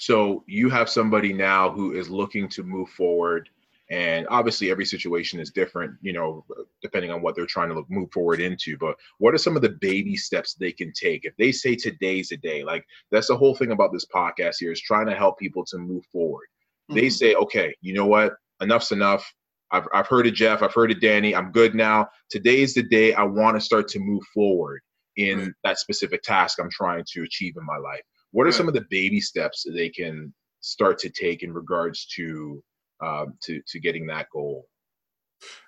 [0.00, 3.48] So you have somebody now who is looking to move forward.
[3.90, 6.44] And obviously, every situation is different, you know,
[6.82, 8.76] depending on what they're trying to look, move forward into.
[8.76, 11.24] But what are some of the baby steps they can take?
[11.24, 14.72] If they say today's a day, like that's the whole thing about this podcast here
[14.72, 16.48] is trying to help people to move forward.
[16.90, 17.00] Mm-hmm.
[17.00, 18.34] They say, okay, you know what?
[18.60, 19.32] Enough's enough.
[19.70, 20.62] I've, I've heard of Jeff.
[20.62, 21.34] I've heard of Danny.
[21.34, 22.08] I'm good now.
[22.30, 24.80] Today's the day I want to start to move forward
[25.16, 25.50] in right.
[25.64, 28.02] that specific task I'm trying to achieve in my life.
[28.32, 28.54] What are right.
[28.54, 32.62] some of the baby steps they can start to take in regards to
[33.00, 34.66] uh, to to getting that goal?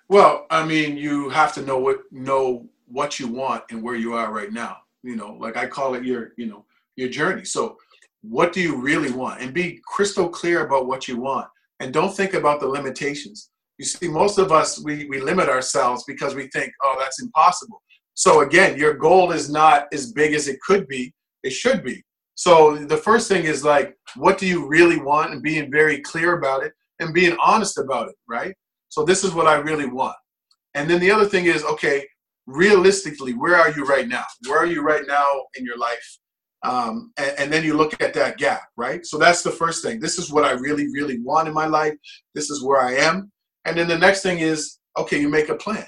[0.09, 4.13] Well, I mean, you have to know what know what you want and where you
[4.13, 4.77] are right now.
[5.03, 6.65] You know, like I call it your you know
[6.95, 7.45] your journey.
[7.45, 7.77] So,
[8.21, 9.41] what do you really want?
[9.41, 11.47] And be crystal clear about what you want,
[11.79, 16.03] and don't think about the limitations you see, most of us, we, we limit ourselves
[16.05, 17.81] because we think, oh, that's impossible.
[18.13, 21.11] So again, your goal is not as big as it could be.
[21.41, 22.03] It should be.
[22.35, 26.37] So the first thing is like, what do you really want and being very clear
[26.37, 28.55] about it and being honest about it, right?
[28.89, 30.15] So this is what I really want.
[30.73, 32.05] And then the other thing is, okay,
[32.47, 34.23] realistically, where are you right now?
[34.47, 36.17] Where are you right now in your life?
[36.63, 39.03] Um, and, and, then you look at that gap, right?
[39.03, 39.99] So that's the first thing.
[39.99, 41.95] This is what I really, really want in my life.
[42.35, 43.31] This is where I am.
[43.65, 45.87] And then the next thing is, okay, you make a plan,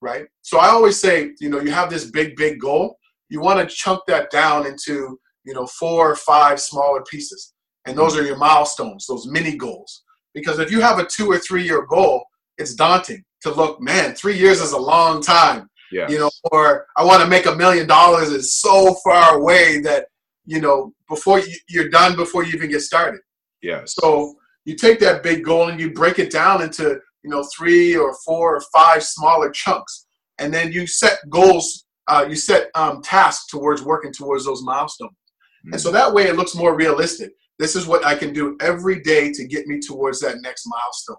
[0.00, 0.26] right?
[0.42, 2.98] So I always say, you know, you have this big, big goal.
[3.30, 7.54] You want to chunk that down into, you know, four or five smaller pieces.
[7.84, 10.01] And those are your milestones, those mini goals.
[10.34, 12.24] Because if you have a two or three year goal,
[12.58, 15.68] it's daunting to look, man, three years is a long time.
[15.90, 16.10] Yes.
[16.10, 20.06] You know, or I want to make a million dollars is so far away that,
[20.46, 23.20] you know, before you, you're done before you even get started.
[23.60, 23.82] Yeah.
[23.86, 27.96] So you take that big goal and you break it down into you know three
[27.96, 30.06] or four or five smaller chunks
[30.38, 35.12] and then you set goals uh, you set um, tasks towards working towards those milestones
[35.12, 35.72] mm-hmm.
[35.72, 39.00] and so that way it looks more realistic this is what i can do every
[39.00, 41.16] day to get me towards that next milestone.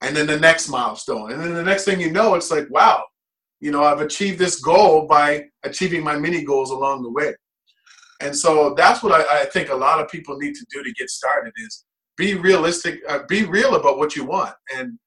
[0.00, 1.32] And then the next milestone.
[1.32, 3.04] And then the next thing you know it's like wow
[3.60, 7.34] you know i've achieved this goal by achieving my mini goals along the way.
[8.20, 10.92] And so that's what I, I think a lot of people need to do to
[10.92, 11.84] get started is
[12.16, 14.98] be realistic uh, be real about what you want and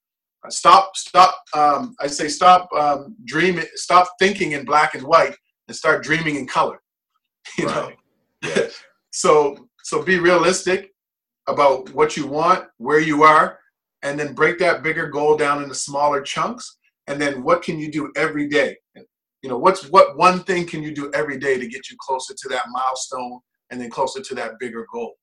[0.50, 5.36] stop stop um, i say stop um, dreaming stop thinking in black and white
[5.72, 6.80] and start dreaming in color.
[7.58, 7.76] You right.
[7.76, 7.92] know
[8.44, 8.84] yes.
[9.12, 10.92] so so be realistic
[11.48, 13.60] about what you want where you are
[14.04, 17.92] and then break that bigger goal down into smaller chunks and then what can you
[17.92, 18.76] do every day
[19.42, 22.34] you know what's what one thing can you do every day to get you closer
[22.34, 23.40] to that milestone
[23.70, 25.14] and then closer to that bigger goal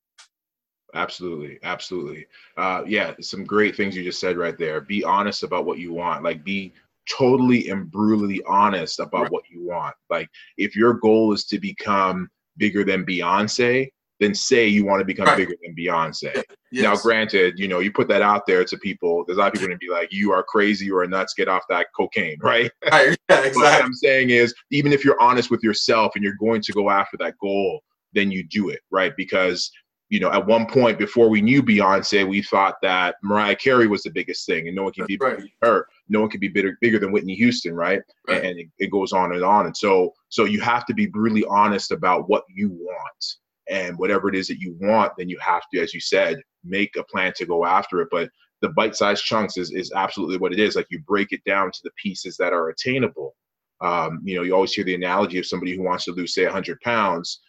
[0.94, 2.26] Absolutely, absolutely.
[2.56, 4.80] Uh, yeah, some great things you just said right there.
[4.80, 6.24] Be honest about what you want.
[6.24, 6.72] Like, be
[7.10, 9.32] totally and brutally honest about right.
[9.32, 9.94] what you want.
[10.08, 13.90] Like, if your goal is to become bigger than Beyonce,
[14.20, 15.36] then say you want to become right.
[15.36, 16.42] bigger than Beyonce.
[16.70, 16.82] Yes.
[16.82, 19.52] Now, granted, you know, you put that out there to people, there's a lot of
[19.54, 22.38] people going to be like, you are crazy, you are nuts, get off that cocaine,
[22.42, 22.70] right?
[22.90, 23.16] right.
[23.28, 23.62] Yeah, exactly.
[23.62, 26.90] what I'm saying is, even if you're honest with yourself and you're going to go
[26.90, 27.80] after that goal,
[28.12, 29.12] then you do it, right?
[29.16, 29.70] Because
[30.10, 34.02] you know, at one point before we knew Beyonce, we thought that Mariah Carey was
[34.02, 35.42] the biggest thing, and no one can That's be right.
[35.62, 35.86] her.
[36.08, 38.00] No one can be bigger, bigger than Whitney Houston, right?
[38.26, 38.42] right.
[38.42, 39.66] And, it, it, goes on and on.
[39.66, 43.36] And so, so you have to be brutally honest about what you want,
[43.70, 46.96] and whatever it is that you want, then you have to, as you said, make
[46.96, 48.08] a plan to go after it.
[48.10, 50.76] But the bite-sized chunks is is absolutely what it is.
[50.76, 53.34] Like you break it down to the pieces that are attainable,
[53.80, 56.44] um, you know, you always hear the analogy of somebody who wants to lose, say,
[56.44, 57.40] 100 pounds.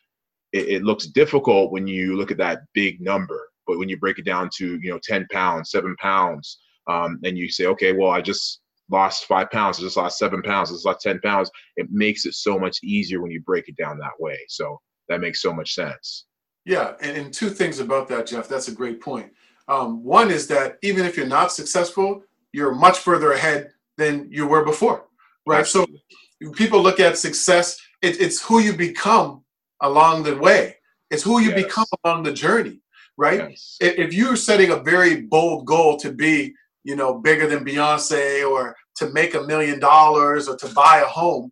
[0.51, 4.19] It, it, looks difficult when you look at that big number, but when you break
[4.19, 8.09] it down to, you know, 10 pounds, seven pounds, um, and you say, okay, well,
[8.09, 11.51] I just lost five pounds, I just lost seven pounds, I just lost 10 pounds.
[11.77, 14.37] It makes it so much easier when you break it down that way.
[14.47, 16.25] So that makes so much sense.
[16.65, 18.47] Yeah, and, and two things about that, Jeff.
[18.47, 19.31] That's a great point.
[19.67, 24.47] Um, one is that even if you're not successful, you're much further ahead than you
[24.47, 25.05] were before,
[25.45, 25.59] right?
[25.59, 26.01] Absolutely.
[26.41, 29.43] So people look at success, it, it's who you become
[29.81, 30.75] along the way.
[31.11, 31.63] It's who you yes.
[31.63, 32.81] become along the journey,
[33.17, 33.49] right?
[33.49, 33.77] Yes.
[33.81, 36.53] If you're setting a very bold goal to be,
[36.83, 41.05] you know, bigger than Beyonce or to make a million dollars or to buy a
[41.05, 41.51] home,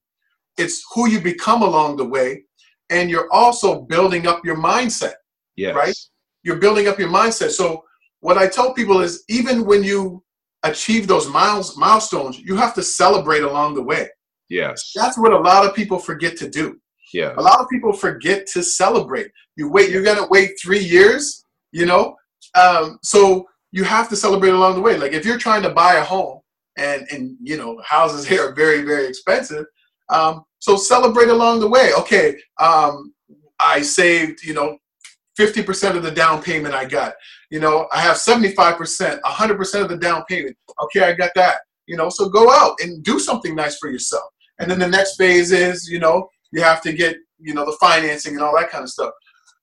[0.57, 2.43] it's who you become along the way.
[2.89, 5.13] And you're also building up your mindset,
[5.55, 5.75] yes.
[5.75, 5.95] right?
[6.43, 7.51] You're building up your mindset.
[7.51, 7.83] So
[8.21, 10.23] what I tell people is even when you
[10.63, 14.09] achieve those miles milestones, you have to celebrate along the way.
[14.49, 14.91] Yes.
[14.95, 16.79] That's what a lot of people forget to do.
[17.13, 17.33] Yeah.
[17.37, 19.31] A lot of people forget to celebrate.
[19.55, 22.15] You wait, you're gonna wait three years, you know?
[22.55, 24.97] Um, so you have to celebrate along the way.
[24.97, 26.39] Like if you're trying to buy a home
[26.77, 29.65] and and you know, houses here are very, very expensive.
[30.09, 31.91] Um, so celebrate along the way.
[31.99, 33.13] Okay, um,
[33.59, 34.77] I saved, you know,
[35.39, 37.13] 50% of the down payment I got.
[37.49, 40.57] You know, I have 75%, 100% of the down payment.
[40.83, 41.59] Okay, I got that.
[41.85, 44.25] You know, so go out and do something nice for yourself.
[44.59, 47.77] And then the next phase is, you know, you have to get, you know, the
[47.79, 49.11] financing and all that kind of stuff.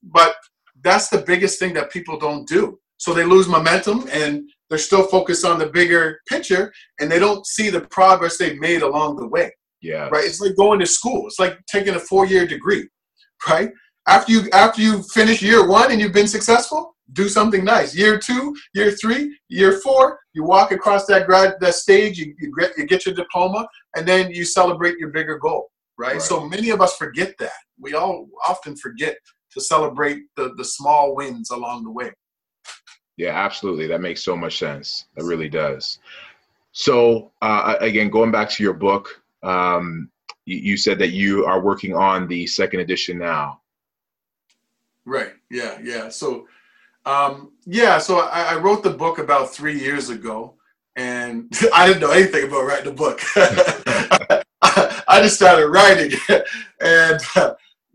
[0.02, 0.36] But
[0.82, 2.78] that's the biggest thing that people don't do.
[2.96, 7.46] So they lose momentum and they're still focused on the bigger picture and they don't
[7.46, 9.52] see the progress they've made along the way.
[9.84, 10.08] Yeah.
[10.10, 10.24] Right.
[10.24, 11.26] It's like going to school.
[11.26, 12.88] It's like taking a four year degree.
[13.46, 13.70] Right.
[14.08, 17.94] After you after you finish year one and you've been successful, do something nice.
[17.94, 22.50] Year two, year three, year four, you walk across that grad that stage, you, you
[22.58, 25.70] get you get your diploma, and then you celebrate your bigger goal.
[25.98, 26.14] Right?
[26.14, 26.22] right?
[26.22, 27.52] So many of us forget that.
[27.78, 29.16] We all often forget
[29.52, 32.10] to celebrate the the small wins along the way.
[33.18, 33.86] Yeah, absolutely.
[33.86, 35.06] That makes so much sense.
[35.14, 35.98] That really does.
[36.72, 40.10] So uh, again, going back to your book, um,
[40.46, 43.60] you, said that you are working on the second edition now.
[45.04, 45.32] Right.
[45.50, 45.78] Yeah.
[45.82, 46.08] Yeah.
[46.08, 46.46] So,
[47.06, 47.98] um, yeah.
[47.98, 50.54] So I, I wrote the book about three years ago,
[50.96, 53.20] and I didn't know anything about writing a book.
[55.06, 56.12] I just started writing,
[56.80, 57.20] and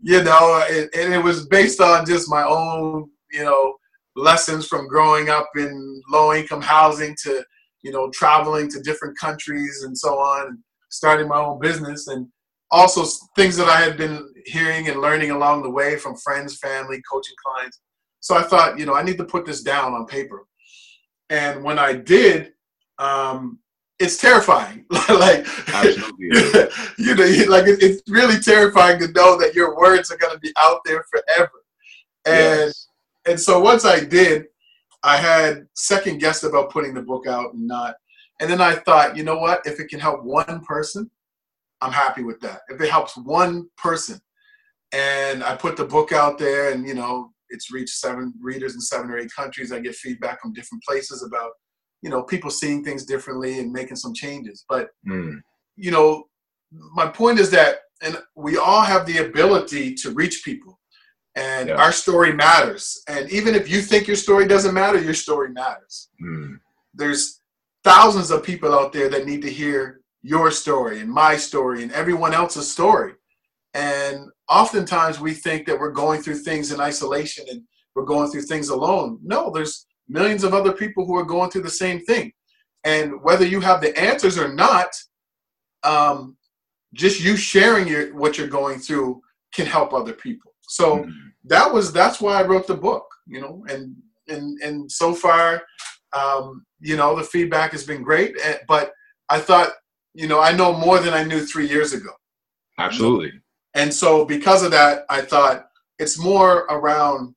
[0.00, 3.74] you know, it, and it was based on just my own, you know,
[4.16, 7.44] lessons from growing up in low-income housing to,
[7.82, 12.26] you know, traveling to different countries and so on, starting my own business and
[12.70, 13.04] also
[13.36, 17.36] things that I had been hearing and learning along the way from friends, family, coaching
[17.44, 17.80] clients.
[18.20, 20.46] So I thought, you know, I need to put this down on paper.
[21.30, 22.52] And when I did,
[22.98, 23.58] um,
[23.98, 24.84] it's terrifying.
[25.08, 25.46] like,
[26.18, 30.52] you know, like it's really terrifying to know that your words are going to be
[30.58, 31.50] out there forever.
[32.26, 32.88] And yes.
[33.26, 34.46] and so once I did,
[35.02, 37.94] I had second guessed about putting the book out and not.
[38.40, 39.66] And then I thought, you know what?
[39.66, 41.10] If it can help one person,
[41.82, 42.62] I'm happy with that.
[42.68, 44.20] If it helps one person,
[44.92, 48.80] and I put the book out there, and you know, it's reached seven readers in
[48.80, 49.72] seven or eight countries.
[49.72, 51.50] I get feedback from different places about,
[52.02, 54.64] you know, people seeing things differently and making some changes.
[54.68, 55.40] But mm.
[55.76, 56.24] you know,
[56.72, 60.80] my point is that, and we all have the ability to reach people,
[61.36, 61.76] and yeah.
[61.76, 63.02] our story matters.
[63.06, 66.08] And even if you think your story doesn't matter, your story matters.
[66.22, 66.58] Mm.
[66.94, 67.39] There's
[67.84, 71.92] thousands of people out there that need to hear your story and my story and
[71.92, 73.14] everyone else's story.
[73.74, 77.62] And oftentimes we think that we're going through things in isolation and
[77.94, 79.18] we're going through things alone.
[79.22, 82.32] No, there's millions of other people who are going through the same thing.
[82.84, 84.88] And whether you have the answers or not,
[85.82, 86.36] um,
[86.94, 89.20] just you sharing your what you're going through
[89.54, 90.52] can help other people.
[90.62, 91.10] So mm-hmm.
[91.44, 93.94] that was that's why I wrote the book, you know, and
[94.28, 95.62] and and so far,
[96.12, 98.34] um, you know, the feedback has been great.
[98.42, 98.92] Eh, but
[99.28, 99.72] I thought
[100.14, 102.10] you know, I know more than I knew three years ago.
[102.78, 103.32] Absolutely.
[103.74, 105.66] And so because of that, I thought
[105.98, 107.34] it's more around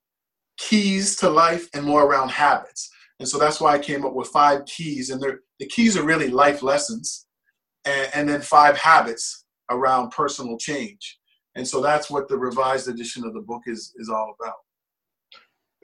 [0.57, 2.89] keys to life and more around habits.
[3.19, 5.09] And so that's why I came up with five keys.
[5.09, 7.27] And the keys are really life lessons
[7.85, 11.19] and, and then five habits around personal change.
[11.55, 14.55] And so that's what the revised edition of the book is, is all about.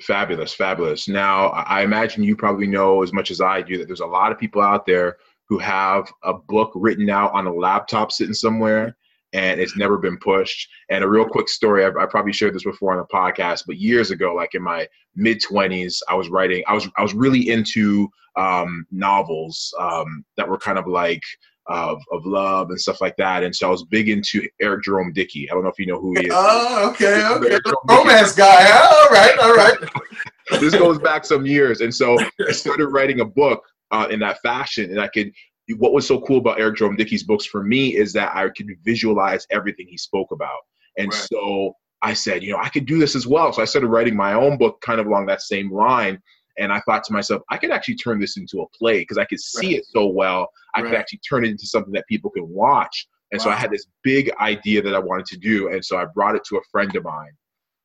[0.02, 1.08] Fabulous, fabulous.
[1.08, 4.32] Now, I imagine you probably know as much as I do that there's a lot
[4.32, 5.18] of people out there
[5.50, 8.96] who have a book written out on a laptop sitting somewhere
[9.34, 10.70] and it's never been pushed.
[10.90, 14.12] And a real quick story, I, probably shared this before on the podcast, but years
[14.12, 16.64] ago, like in my mid twenties, I was writing.
[16.68, 21.22] I was I was really into um, novels um, that were kind of like
[21.70, 23.44] of, of love and stuff like that.
[23.44, 25.50] And so I was big into Eric Jerome Dickey.
[25.50, 26.34] I don't know if you know who he is.
[26.36, 27.60] Oh, okay, okay.
[27.88, 28.70] Romance guy.
[28.72, 29.78] All right, all right.
[30.60, 31.82] this goes back some years.
[31.82, 32.18] And so
[32.48, 34.90] I started writing a book uh, in that fashion.
[34.90, 35.32] And I could,
[35.78, 38.68] what was so cool about Eric Jerome Dickey's books for me is that I could
[38.84, 40.60] visualize everything he spoke about.
[40.98, 41.28] And right.
[41.32, 43.54] so I said, you know, I could do this as well.
[43.54, 46.20] So I started writing my own book kind of along that same line.
[46.60, 49.26] And I thought to myself, I could actually turn this into a play because I
[49.26, 49.78] could see right.
[49.78, 50.50] it so well.
[50.76, 50.90] I right.
[50.90, 53.08] could actually turn it into something that people can watch.
[53.32, 53.46] And wow.
[53.46, 55.70] so I had this big idea that I wanted to do.
[55.70, 57.32] And so I brought it to a friend of mine.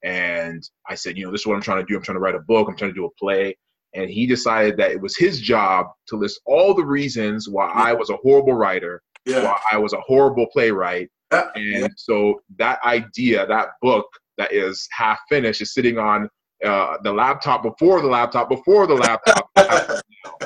[0.03, 1.97] And I said, you know, this is what I'm trying to do.
[1.97, 2.68] I'm trying to write a book.
[2.68, 3.57] I'm trying to do a play.
[3.95, 7.91] And he decided that it was his job to list all the reasons why yeah.
[7.91, 9.45] I was a horrible writer, yeah.
[9.45, 11.09] why I was a horrible playwright.
[11.33, 11.45] Yeah.
[11.57, 14.07] And so that idea, that book
[14.37, 16.29] that is half finished, is sitting on
[16.65, 19.51] uh, the laptop before the laptop before the laptop.
[19.57, 20.01] you know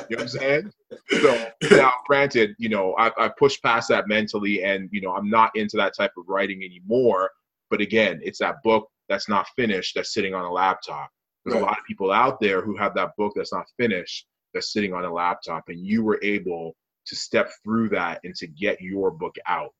[0.09, 0.73] what I'm saying?
[1.21, 5.29] So now, granted, you know, I, I pushed past that mentally, and you know, I'm
[5.29, 7.31] not into that type of writing anymore.
[7.69, 11.09] But again, it's that book that's not finished that's sitting on a laptop.
[11.45, 11.63] There's right.
[11.63, 14.93] a lot of people out there who have that book that's not finished that's sitting
[14.93, 19.11] on a laptop, and you were able to step through that and to get your
[19.11, 19.73] book out.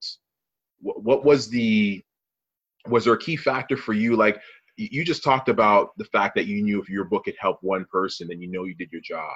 [0.82, 2.04] What, what was the
[2.88, 4.16] was there a key factor for you?
[4.16, 4.40] Like
[4.80, 7.86] you just talked about the fact that you knew if your book had helped one
[7.92, 9.34] person, then you know you did your job.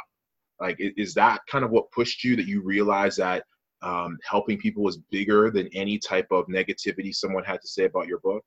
[0.59, 3.43] Like, is that kind of what pushed you that you realized that
[3.81, 8.07] um, helping people was bigger than any type of negativity someone had to say about
[8.07, 8.43] your book?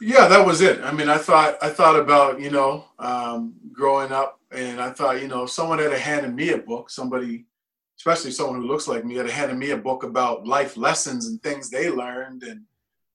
[0.00, 0.82] Yeah, that was it.
[0.82, 5.22] I mean, I thought I thought about you know um, growing up, and I thought
[5.22, 7.46] you know if someone had a handed me a book, somebody,
[7.98, 11.28] especially someone who looks like me, had a handed me a book about life lessons
[11.28, 12.64] and things they learned and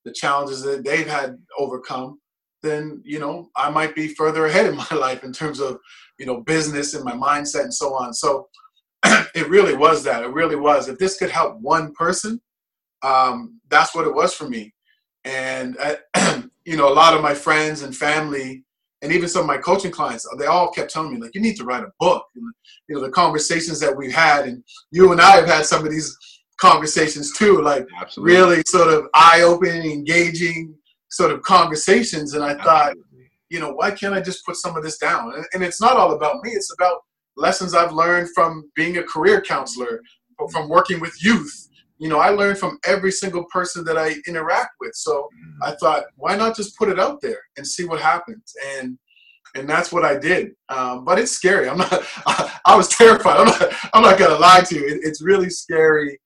[0.05, 2.19] the challenges that they've had overcome,
[2.61, 5.79] then you know I might be further ahead in my life in terms of
[6.17, 8.13] you know business and my mindset and so on.
[8.13, 8.47] So
[9.05, 10.23] it really was that.
[10.23, 10.89] It really was.
[10.89, 12.41] If this could help one person,
[13.01, 14.73] um, that's what it was for me.
[15.23, 18.63] And I, you know, a lot of my friends and family,
[19.01, 21.55] and even some of my coaching clients, they all kept telling me like, you need
[21.57, 22.25] to write a book.
[22.35, 22.43] And,
[22.87, 25.91] you know, the conversations that we've had, and you and I have had some of
[25.91, 26.17] these
[26.60, 28.36] conversations too, like Absolutely.
[28.36, 30.76] really sort of eye-opening, engaging
[31.10, 32.34] sort of conversations.
[32.34, 32.95] And I thought,
[33.49, 35.34] you know, why can't I just put some of this down?
[35.34, 36.51] And, and it's not all about me.
[36.51, 36.99] It's about
[37.36, 40.01] lessons I've learned from being a career counselor,
[40.51, 41.68] from working with youth.
[41.97, 44.93] You know, I learned from every single person that I interact with.
[44.95, 45.64] So mm-hmm.
[45.64, 48.53] I thought, why not just put it out there and see what happens?
[48.78, 48.97] And
[49.55, 50.51] and that's what I did.
[50.70, 51.68] Um, but it's scary.
[51.68, 51.91] I'm not.
[52.28, 53.38] I, I, was terrified.
[53.38, 53.74] I'm not.
[53.93, 54.88] I'm not gonna lie to you.
[54.88, 56.20] It, it's really scary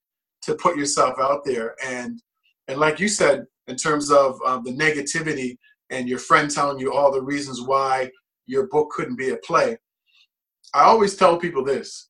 [0.46, 1.76] to put yourself out there.
[1.84, 2.22] And
[2.68, 5.58] and like you said, in terms of um, the negativity
[5.90, 8.10] and your friend telling you all the reasons why
[8.46, 9.78] your book couldn't be a play,
[10.74, 12.10] I always tell people this: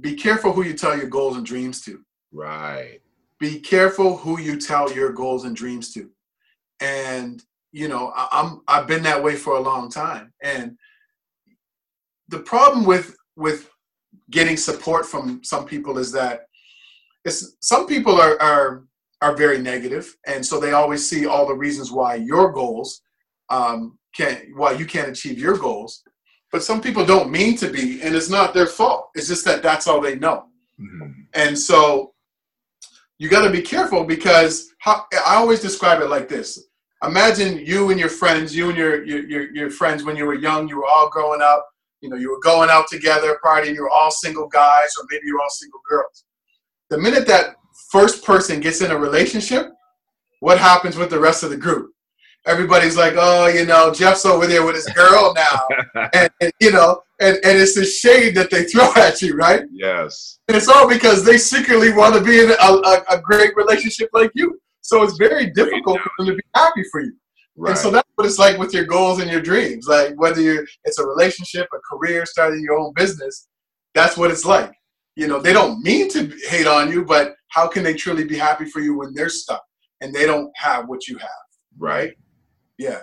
[0.00, 2.00] be careful who you tell your goals and dreams to.
[2.32, 3.00] Right.
[3.38, 6.10] Be careful who you tell your goals and dreams to.
[6.80, 10.32] And you know, I, I'm I've been that way for a long time.
[10.42, 10.76] And
[12.28, 13.70] the problem with with
[14.30, 16.46] getting support from some people is that
[17.24, 18.84] it's some people are are
[19.20, 23.02] are very negative, and so they always see all the reasons why your goals
[23.50, 26.02] um, can't why you can't achieve your goals.
[26.50, 29.10] But some people don't mean to be, and it's not their fault.
[29.14, 30.46] It's just that that's all they know.
[30.78, 31.22] Mm-hmm.
[31.34, 32.12] And so
[33.18, 36.66] you got to be careful because how, I always describe it like this.
[37.02, 40.34] Imagine you and your friends, you and your, your, your, your friends when you were
[40.34, 41.66] young, you were all growing up,
[42.00, 45.22] you know, you were going out together, partying, you were all single guys, or maybe
[45.24, 46.24] you were all single girls
[46.92, 47.56] the minute that
[47.90, 49.72] first person gets in a relationship,
[50.40, 51.90] what happens with the rest of the group?
[52.46, 55.62] Everybody's like, oh, you know, Jeff's over there with his girl now.
[56.12, 59.62] and, and, you know, and, and it's the shade that they throw at you, right?
[59.72, 60.38] Yes.
[60.48, 64.10] And it's all because they secretly want to be in a, a, a great relationship
[64.12, 64.60] like you.
[64.82, 67.14] So it's very difficult for them to be happy for you.
[67.56, 67.70] Right.
[67.70, 69.86] And so that's what it's like with your goals and your dreams.
[69.88, 73.48] Like whether you're it's a relationship, a career, starting your own business,
[73.94, 74.72] that's what it's like
[75.16, 78.36] you know they don't mean to hate on you but how can they truly be
[78.36, 79.62] happy for you when they're stuck
[80.00, 81.28] and they don't have what you have?
[81.78, 82.14] Right.
[82.78, 83.02] Yeah.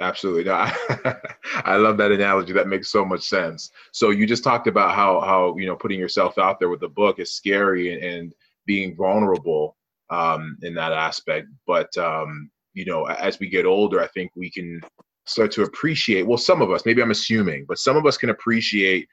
[0.00, 0.44] Absolutely.
[0.44, 1.14] No, I,
[1.64, 2.52] I love that analogy.
[2.52, 3.70] That makes so much sense.
[3.92, 6.88] So you just talked about how how you know putting yourself out there with the
[6.88, 8.34] book is scary and, and
[8.66, 9.76] being vulnerable
[10.10, 11.48] um, in that aspect.
[11.66, 14.80] But um, you know as we get older i think we can
[15.26, 18.30] start to appreciate well some of us maybe i'm assuming but some of us can
[18.30, 19.08] appreciate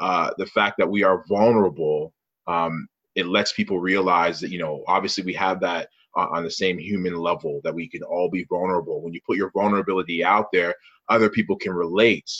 [0.00, 2.12] uh, the fact that we are vulnerable,
[2.46, 6.50] um, it lets people realize that, you know, obviously we have that uh, on the
[6.50, 9.02] same human level that we can all be vulnerable.
[9.02, 10.74] When you put your vulnerability out there,
[11.08, 12.30] other people can relate.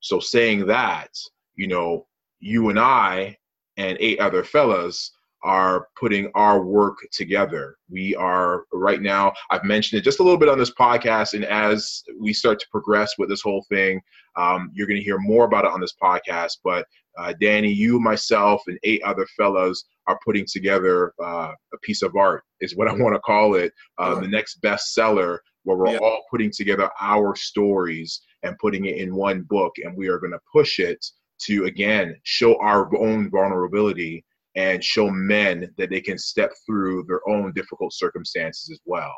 [0.00, 1.10] So saying that,
[1.54, 2.06] you know,
[2.40, 3.36] you and I
[3.76, 5.12] and eight other fellas
[5.42, 7.76] are putting our work together.
[7.88, 11.34] We are right now, I've mentioned it just a little bit on this podcast.
[11.34, 14.00] And as we start to progress with this whole thing,
[14.36, 16.58] um, you're going to hear more about it on this podcast.
[16.64, 16.86] But
[17.18, 22.14] uh, Danny, you, myself, and eight other fellows are putting together uh, a piece of
[22.16, 25.98] art, is what I want to call it, uh, the next bestseller, where we're yeah.
[25.98, 29.72] all putting together our stories and putting it in one book.
[29.82, 31.04] And we are going to push it
[31.42, 37.20] to, again, show our own vulnerability and show men that they can step through their
[37.28, 39.14] own difficult circumstances as well.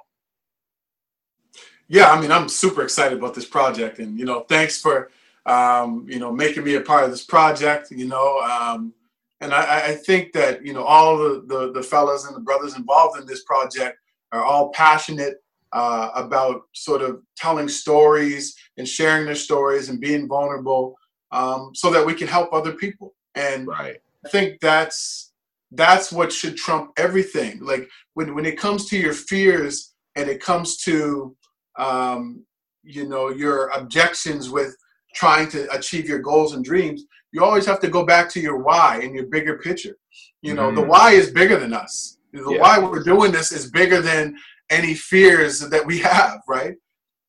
[1.87, 5.11] Yeah, I mean, I'm super excited about this project, and you know, thanks for
[5.49, 7.91] um, you know making me a part of this project.
[7.91, 8.93] You know, um,
[9.41, 12.77] and I, I, think that you know all the, the, the fellas and the brothers
[12.77, 13.99] involved in this project
[14.31, 15.37] are all passionate
[15.73, 20.95] uh, about sort of telling stories and sharing their stories and being vulnerable,
[21.33, 23.15] um, so that we can help other people.
[23.35, 23.97] And right.
[24.25, 25.33] I think that's
[25.73, 27.61] that's what should trump everything.
[27.61, 31.35] Like when when it comes to your fears and it comes to
[31.79, 32.45] um,
[32.83, 34.77] you know your objections with
[35.19, 38.59] trying to achieve your goals and dreams, you always have to go back to your
[38.59, 39.97] why and your bigger picture.
[40.43, 40.77] You know, mm-hmm.
[40.77, 42.19] the why is bigger than us.
[42.33, 42.61] The yeah.
[42.61, 44.37] why we're doing this is bigger than
[44.71, 46.75] any fears that we have, right?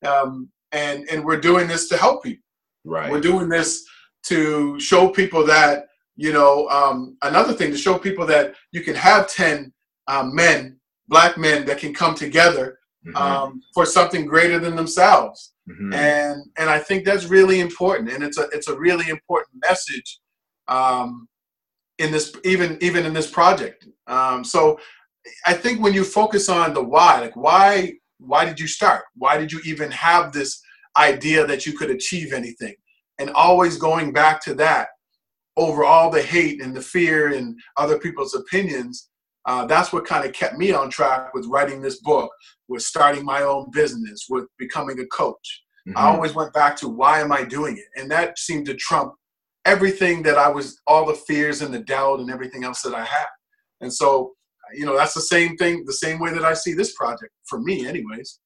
[0.06, 2.44] Um, and and we're doing this to help people.
[2.84, 3.10] Right.
[3.10, 3.84] We're doing this
[4.26, 5.86] to show people that
[6.20, 9.72] you know, um, another thing to show people that you can have 10
[10.06, 10.78] um, men,
[11.08, 13.16] black men that can come together mm-hmm.
[13.16, 15.52] um, for something greater than themselves.
[15.68, 15.92] Mm-hmm.
[15.94, 18.10] And, and I think that's really important.
[18.10, 20.20] And it's a, it's a really important message
[20.68, 21.28] um,
[21.98, 23.86] in this, even, even in this project.
[24.06, 24.78] Um, so
[25.46, 29.04] I think when you focus on the why, like why, why did you start?
[29.14, 30.60] Why did you even have this
[30.96, 32.74] idea that you could achieve anything?
[33.18, 34.88] And always going back to that
[35.56, 39.09] over all the hate and the fear and other people's opinions,
[39.46, 42.30] uh, that's what kind of kept me on track with writing this book,
[42.68, 45.62] with starting my own business, with becoming a coach.
[45.88, 45.96] Mm-hmm.
[45.96, 48.00] I always went back to why am I doing it?
[48.00, 49.14] And that seemed to trump
[49.64, 53.04] everything that I was, all the fears and the doubt and everything else that I
[53.04, 53.26] had.
[53.80, 54.32] And so,
[54.74, 57.60] you know, that's the same thing, the same way that I see this project for
[57.60, 58.40] me, anyways.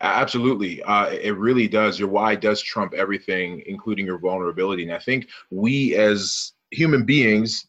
[0.00, 0.82] Absolutely.
[0.82, 1.98] Uh, it really does.
[1.98, 4.82] Your why does trump everything, including your vulnerability.
[4.82, 7.66] And I think we as human beings,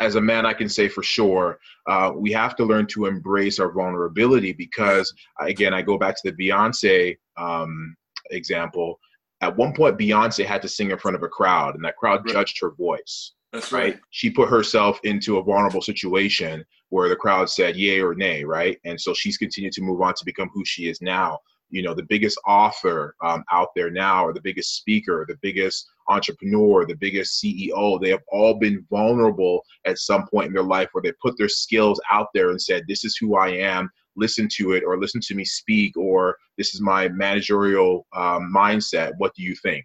[0.00, 3.58] as a man, I can say for sure, uh, we have to learn to embrace
[3.58, 7.96] our vulnerability because, again, I go back to the Beyonce um,
[8.30, 8.98] example.
[9.40, 12.24] At one point, Beyonce had to sing in front of a crowd, and that crowd
[12.24, 12.32] right.
[12.32, 13.32] judged her voice.
[13.52, 13.94] That's right.
[13.94, 14.00] right.
[14.10, 18.78] She put herself into a vulnerable situation where the crowd said yay or nay, right?
[18.84, 21.38] And so she's continued to move on to become who she is now
[21.70, 25.88] you know the biggest author um, out there now or the biggest speaker the biggest
[26.08, 30.88] entrepreneur the biggest ceo they have all been vulnerable at some point in their life
[30.92, 33.90] where they put their skills out there and said this is who i am.
[34.16, 39.12] Listen to it or listen to me speak or this is my managerial um, mindset.
[39.18, 39.84] What do you think?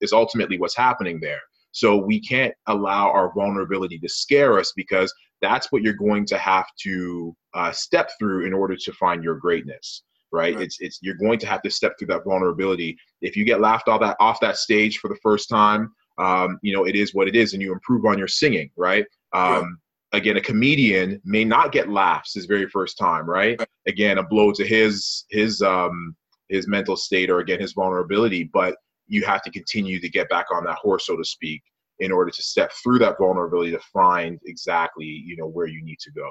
[0.00, 1.40] Is ultimately what's happening there.
[1.72, 6.38] So we can't allow our vulnerability to scare us because that's what you're going to
[6.38, 10.54] have to uh, step through in order to find your greatness right?
[10.54, 10.64] right?
[10.64, 12.96] It's it's you're going to have to step through that vulnerability.
[13.20, 16.74] If you get laughed off that off that stage for the first time, um, you
[16.74, 19.06] know it is what it is, and you improve on your singing, right?
[19.32, 19.78] Um,
[20.12, 20.18] yeah.
[20.18, 23.58] Again, a comedian may not get laughs his very first time, right?
[23.58, 23.68] right.
[23.86, 26.16] Again, a blow to his his um,
[26.48, 28.76] his mental state or again his vulnerability, but
[29.06, 31.62] you have to continue to get back on that horse, so to speak,
[31.98, 35.98] in order to step through that vulnerability to find exactly you know where you need
[36.00, 36.28] to go.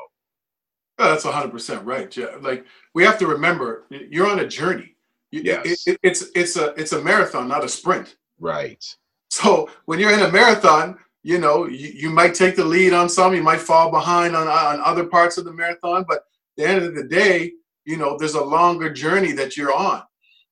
[1.00, 2.16] Oh, that's 100% right.
[2.16, 2.36] Yeah.
[2.42, 4.96] Like we have to remember you're on a journey.
[5.32, 5.88] Yes.
[5.88, 8.16] It, it, it's it's a it's a marathon, not a sprint.
[8.40, 8.84] Right.
[9.30, 13.10] So when you're in a marathon, you know, you, you might take the lead on
[13.10, 16.24] some, you might fall behind on, on other parts of the marathon, but at
[16.56, 17.52] the end of the day,
[17.86, 20.04] you know, there's a longer journey that you're on.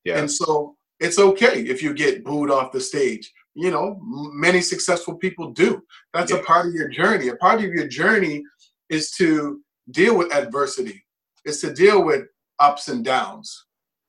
[0.03, 0.17] Yeah.
[0.17, 3.31] And so it's okay if you get booed off the stage.
[3.53, 5.81] You know, many successful people do.
[6.13, 6.39] That's yeah.
[6.39, 7.29] a part of your journey.
[7.29, 8.43] A part of your journey
[8.89, 9.61] is to
[9.91, 11.05] deal with adversity,
[11.45, 12.23] is to deal with
[12.59, 13.65] ups and downs,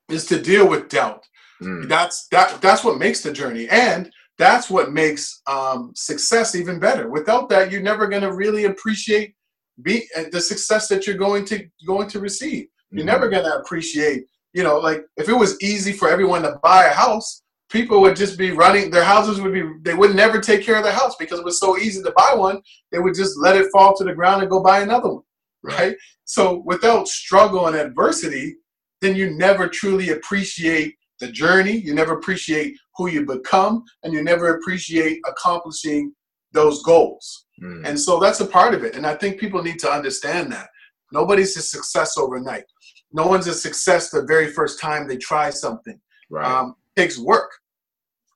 [0.09, 1.25] is to deal with doubt.
[1.63, 1.89] Mm.
[1.89, 3.69] That's that that's what makes the journey.
[3.69, 7.09] And that's what makes um, success even better.
[7.09, 9.35] Without that, you're never going to really appreciate
[9.83, 12.67] be uh, the success that you're going to going to receive.
[12.91, 13.07] You're mm-hmm.
[13.07, 16.85] never going to appreciate, you know, like if it was easy for everyone to buy
[16.85, 20.63] a house, people would just be running their houses would be they would never take
[20.63, 22.61] care of their house because it was so easy to buy one.
[22.93, 25.23] They would just let it fall to the ground and go buy another one
[25.67, 25.97] right?
[26.25, 28.57] So without struggle and adversity,
[29.01, 34.23] then you never truly appreciate the journey, you never appreciate who you become, and you
[34.23, 36.13] never appreciate accomplishing
[36.53, 37.47] those goals.
[37.63, 37.87] Mm.
[37.87, 38.97] And so that's a part of it.
[38.97, 40.69] And I think people need to understand that.
[41.13, 42.65] Nobody's a success overnight.
[43.13, 45.99] No one's a success the very first time they try something.
[46.31, 46.45] Right.
[46.45, 47.51] Um, it takes work.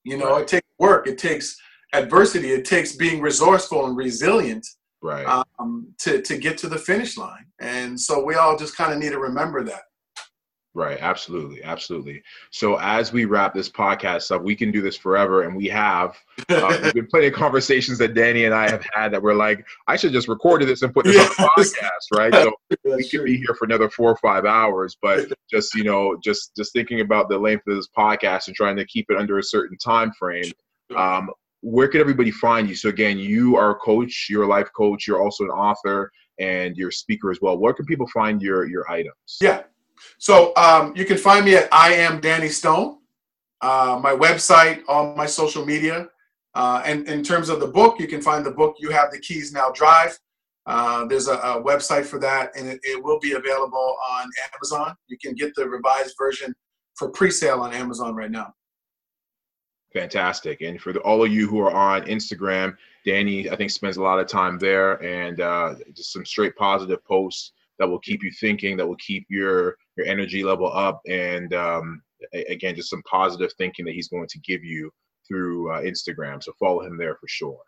[0.05, 0.43] You know, right.
[0.43, 1.07] it takes work.
[1.07, 1.57] It takes
[1.93, 2.53] adversity.
[2.53, 4.67] It takes being resourceful and resilient
[5.03, 5.45] right.
[5.59, 7.47] um, to, to get to the finish line.
[7.61, 9.83] And so we all just kind of need to remember that.
[10.73, 12.23] Right, absolutely, absolutely.
[12.53, 16.17] So as we wrap this podcast up, we can do this forever, and we have.
[16.49, 19.67] Uh, we've been plenty of conversations that Danny and I have had that we're like,
[19.89, 21.41] I should just record this and put this yes.
[21.41, 22.33] on the podcast, right?
[22.33, 22.53] So
[22.97, 26.55] we could be here for another four or five hours, but just you know, just
[26.55, 29.43] just thinking about the length of this podcast and trying to keep it under a
[29.43, 30.53] certain time frame.
[30.97, 31.31] Um,
[31.63, 32.75] where can everybody find you?
[32.75, 36.77] So again, you are a coach, you're a life coach, you're also an author, and
[36.77, 37.59] you're a speaker as well.
[37.59, 39.39] Where can people find your your items?
[39.41, 39.63] Yeah,
[40.19, 42.99] so um, you can find me at I am Danny Stone,
[43.61, 46.09] uh, my website, all my social media.
[46.55, 49.21] Uh, and in terms of the book, you can find the book You Have the
[49.21, 50.19] Keys Now Drive.
[50.67, 54.95] Uh, there's a, a, website for that, and it, it, will be available on Amazon.
[55.09, 56.55] You can get the revised version
[56.97, 58.53] for pre sale on Amazon right now.
[59.93, 60.61] Fantastic.
[60.61, 64.03] And for the, all of you who are on Instagram, Danny, I think, spends a
[64.03, 68.31] lot of time there and uh, just some straight positive posts that will keep you
[68.31, 72.03] thinking, that will keep your your energy level up, and um,
[72.49, 74.91] again, just some positive thinking that he's going to give you
[75.27, 76.43] through uh, Instagram.
[76.43, 77.59] So follow him there for sure.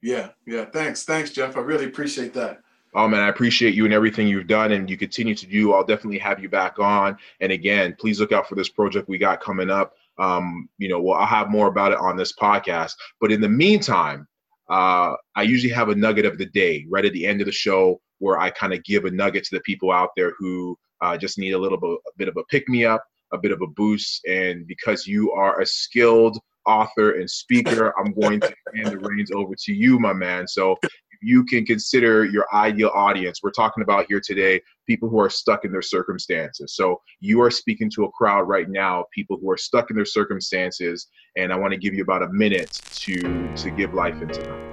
[0.00, 0.64] Yeah, yeah.
[0.64, 1.56] Thanks, thanks, Jeff.
[1.56, 2.60] I really appreciate that.
[2.94, 5.72] Oh man, I appreciate you and everything you've done and you continue to do.
[5.72, 7.16] I'll definitely have you back on.
[7.40, 9.94] And again, please look out for this project we got coming up.
[10.18, 12.92] Um, you know, well, I'll have more about it on this podcast.
[13.20, 14.26] But in the meantime,
[14.68, 17.52] uh, I usually have a nugget of the day right at the end of the
[17.52, 21.16] show where I kind of give a nugget to the people out there who uh,
[21.16, 23.60] just need a little bit, a bit of a pick me up, a bit of
[23.62, 24.24] a boost.
[24.26, 29.32] And because you are a skilled author and speaker, I'm going to hand the reins
[29.32, 30.46] over to you, my man.
[30.46, 30.76] So
[31.22, 33.40] you can consider your ideal audience.
[33.42, 36.74] We're talking about here today people who are stuck in their circumstances.
[36.74, 40.04] So you are speaking to a crowd right now, people who are stuck in their
[40.04, 41.06] circumstances,
[41.36, 44.72] and I want to give you about a minute to to give life into them.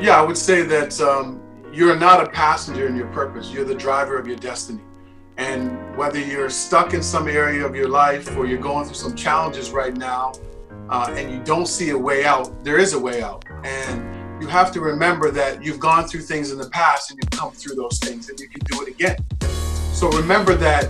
[0.00, 1.42] Yeah, I would say that um,
[1.72, 3.52] you're not a passenger in your purpose.
[3.52, 4.82] You're the driver of your destiny.
[5.38, 9.14] And whether you're stuck in some area of your life or you're going through some
[9.14, 10.32] challenges right now
[10.88, 13.44] uh, and you don't see a way out, there is a way out.
[13.62, 17.38] And you have to remember that you've gone through things in the past and you've
[17.38, 19.16] come through those things and you can do it again.
[19.92, 20.88] So remember that,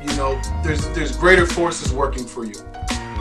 [0.00, 2.54] you know, there's there's greater forces working for you.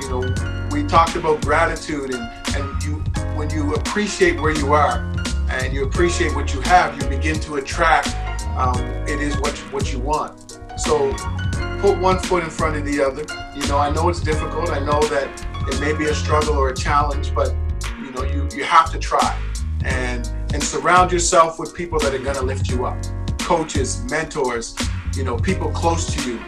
[0.01, 2.95] You know, we talked about gratitude and, and you
[3.35, 5.11] when you appreciate where you are,
[5.49, 8.15] and you appreciate what you have, you begin to attract
[8.57, 10.59] um, it is what you, what you want.
[10.77, 11.13] So
[11.79, 13.25] put one foot in front of the other.
[13.59, 14.69] You know, I know it's difficult.
[14.69, 15.27] I know that
[15.67, 17.53] it may be a struggle or a challenge, but
[17.99, 19.37] you know, you you have to try
[19.85, 22.97] and and surround yourself with people that are going to lift you up.
[23.39, 24.75] Coaches, mentors,
[25.15, 26.39] you know, people close to you.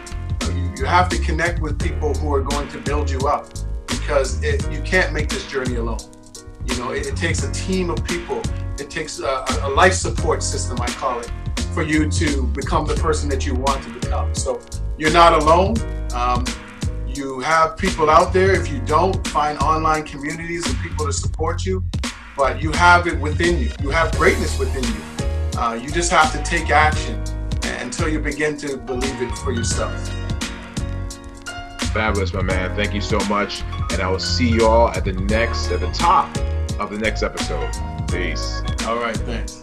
[0.76, 3.48] You, have to connect with people who are going to build you up
[3.88, 5.98] because it, you can't make this journey alone.
[6.64, 8.42] You know, it, it takes a team of people
[8.80, 11.30] it takes a, a life support system, I call it,
[11.74, 14.34] for you to become the person that you want to become.
[14.34, 14.60] So
[14.96, 15.74] you're not alone.
[16.12, 16.44] Um,
[17.06, 18.52] you have people out there.
[18.52, 21.84] If you don't, find online communities and people to support you.
[22.38, 23.70] But you have it within you.
[23.82, 25.60] You have greatness within you.
[25.60, 27.20] Uh, you just have to take action
[27.64, 29.92] until you begin to believe it for yourself.
[31.92, 32.76] Fabulous, my man.
[32.76, 33.62] Thank you so much.
[33.92, 36.28] And I will see you all at the next, at the top
[36.78, 37.72] of the next episode.
[38.08, 38.62] Peace.
[38.86, 39.57] All right, thanks.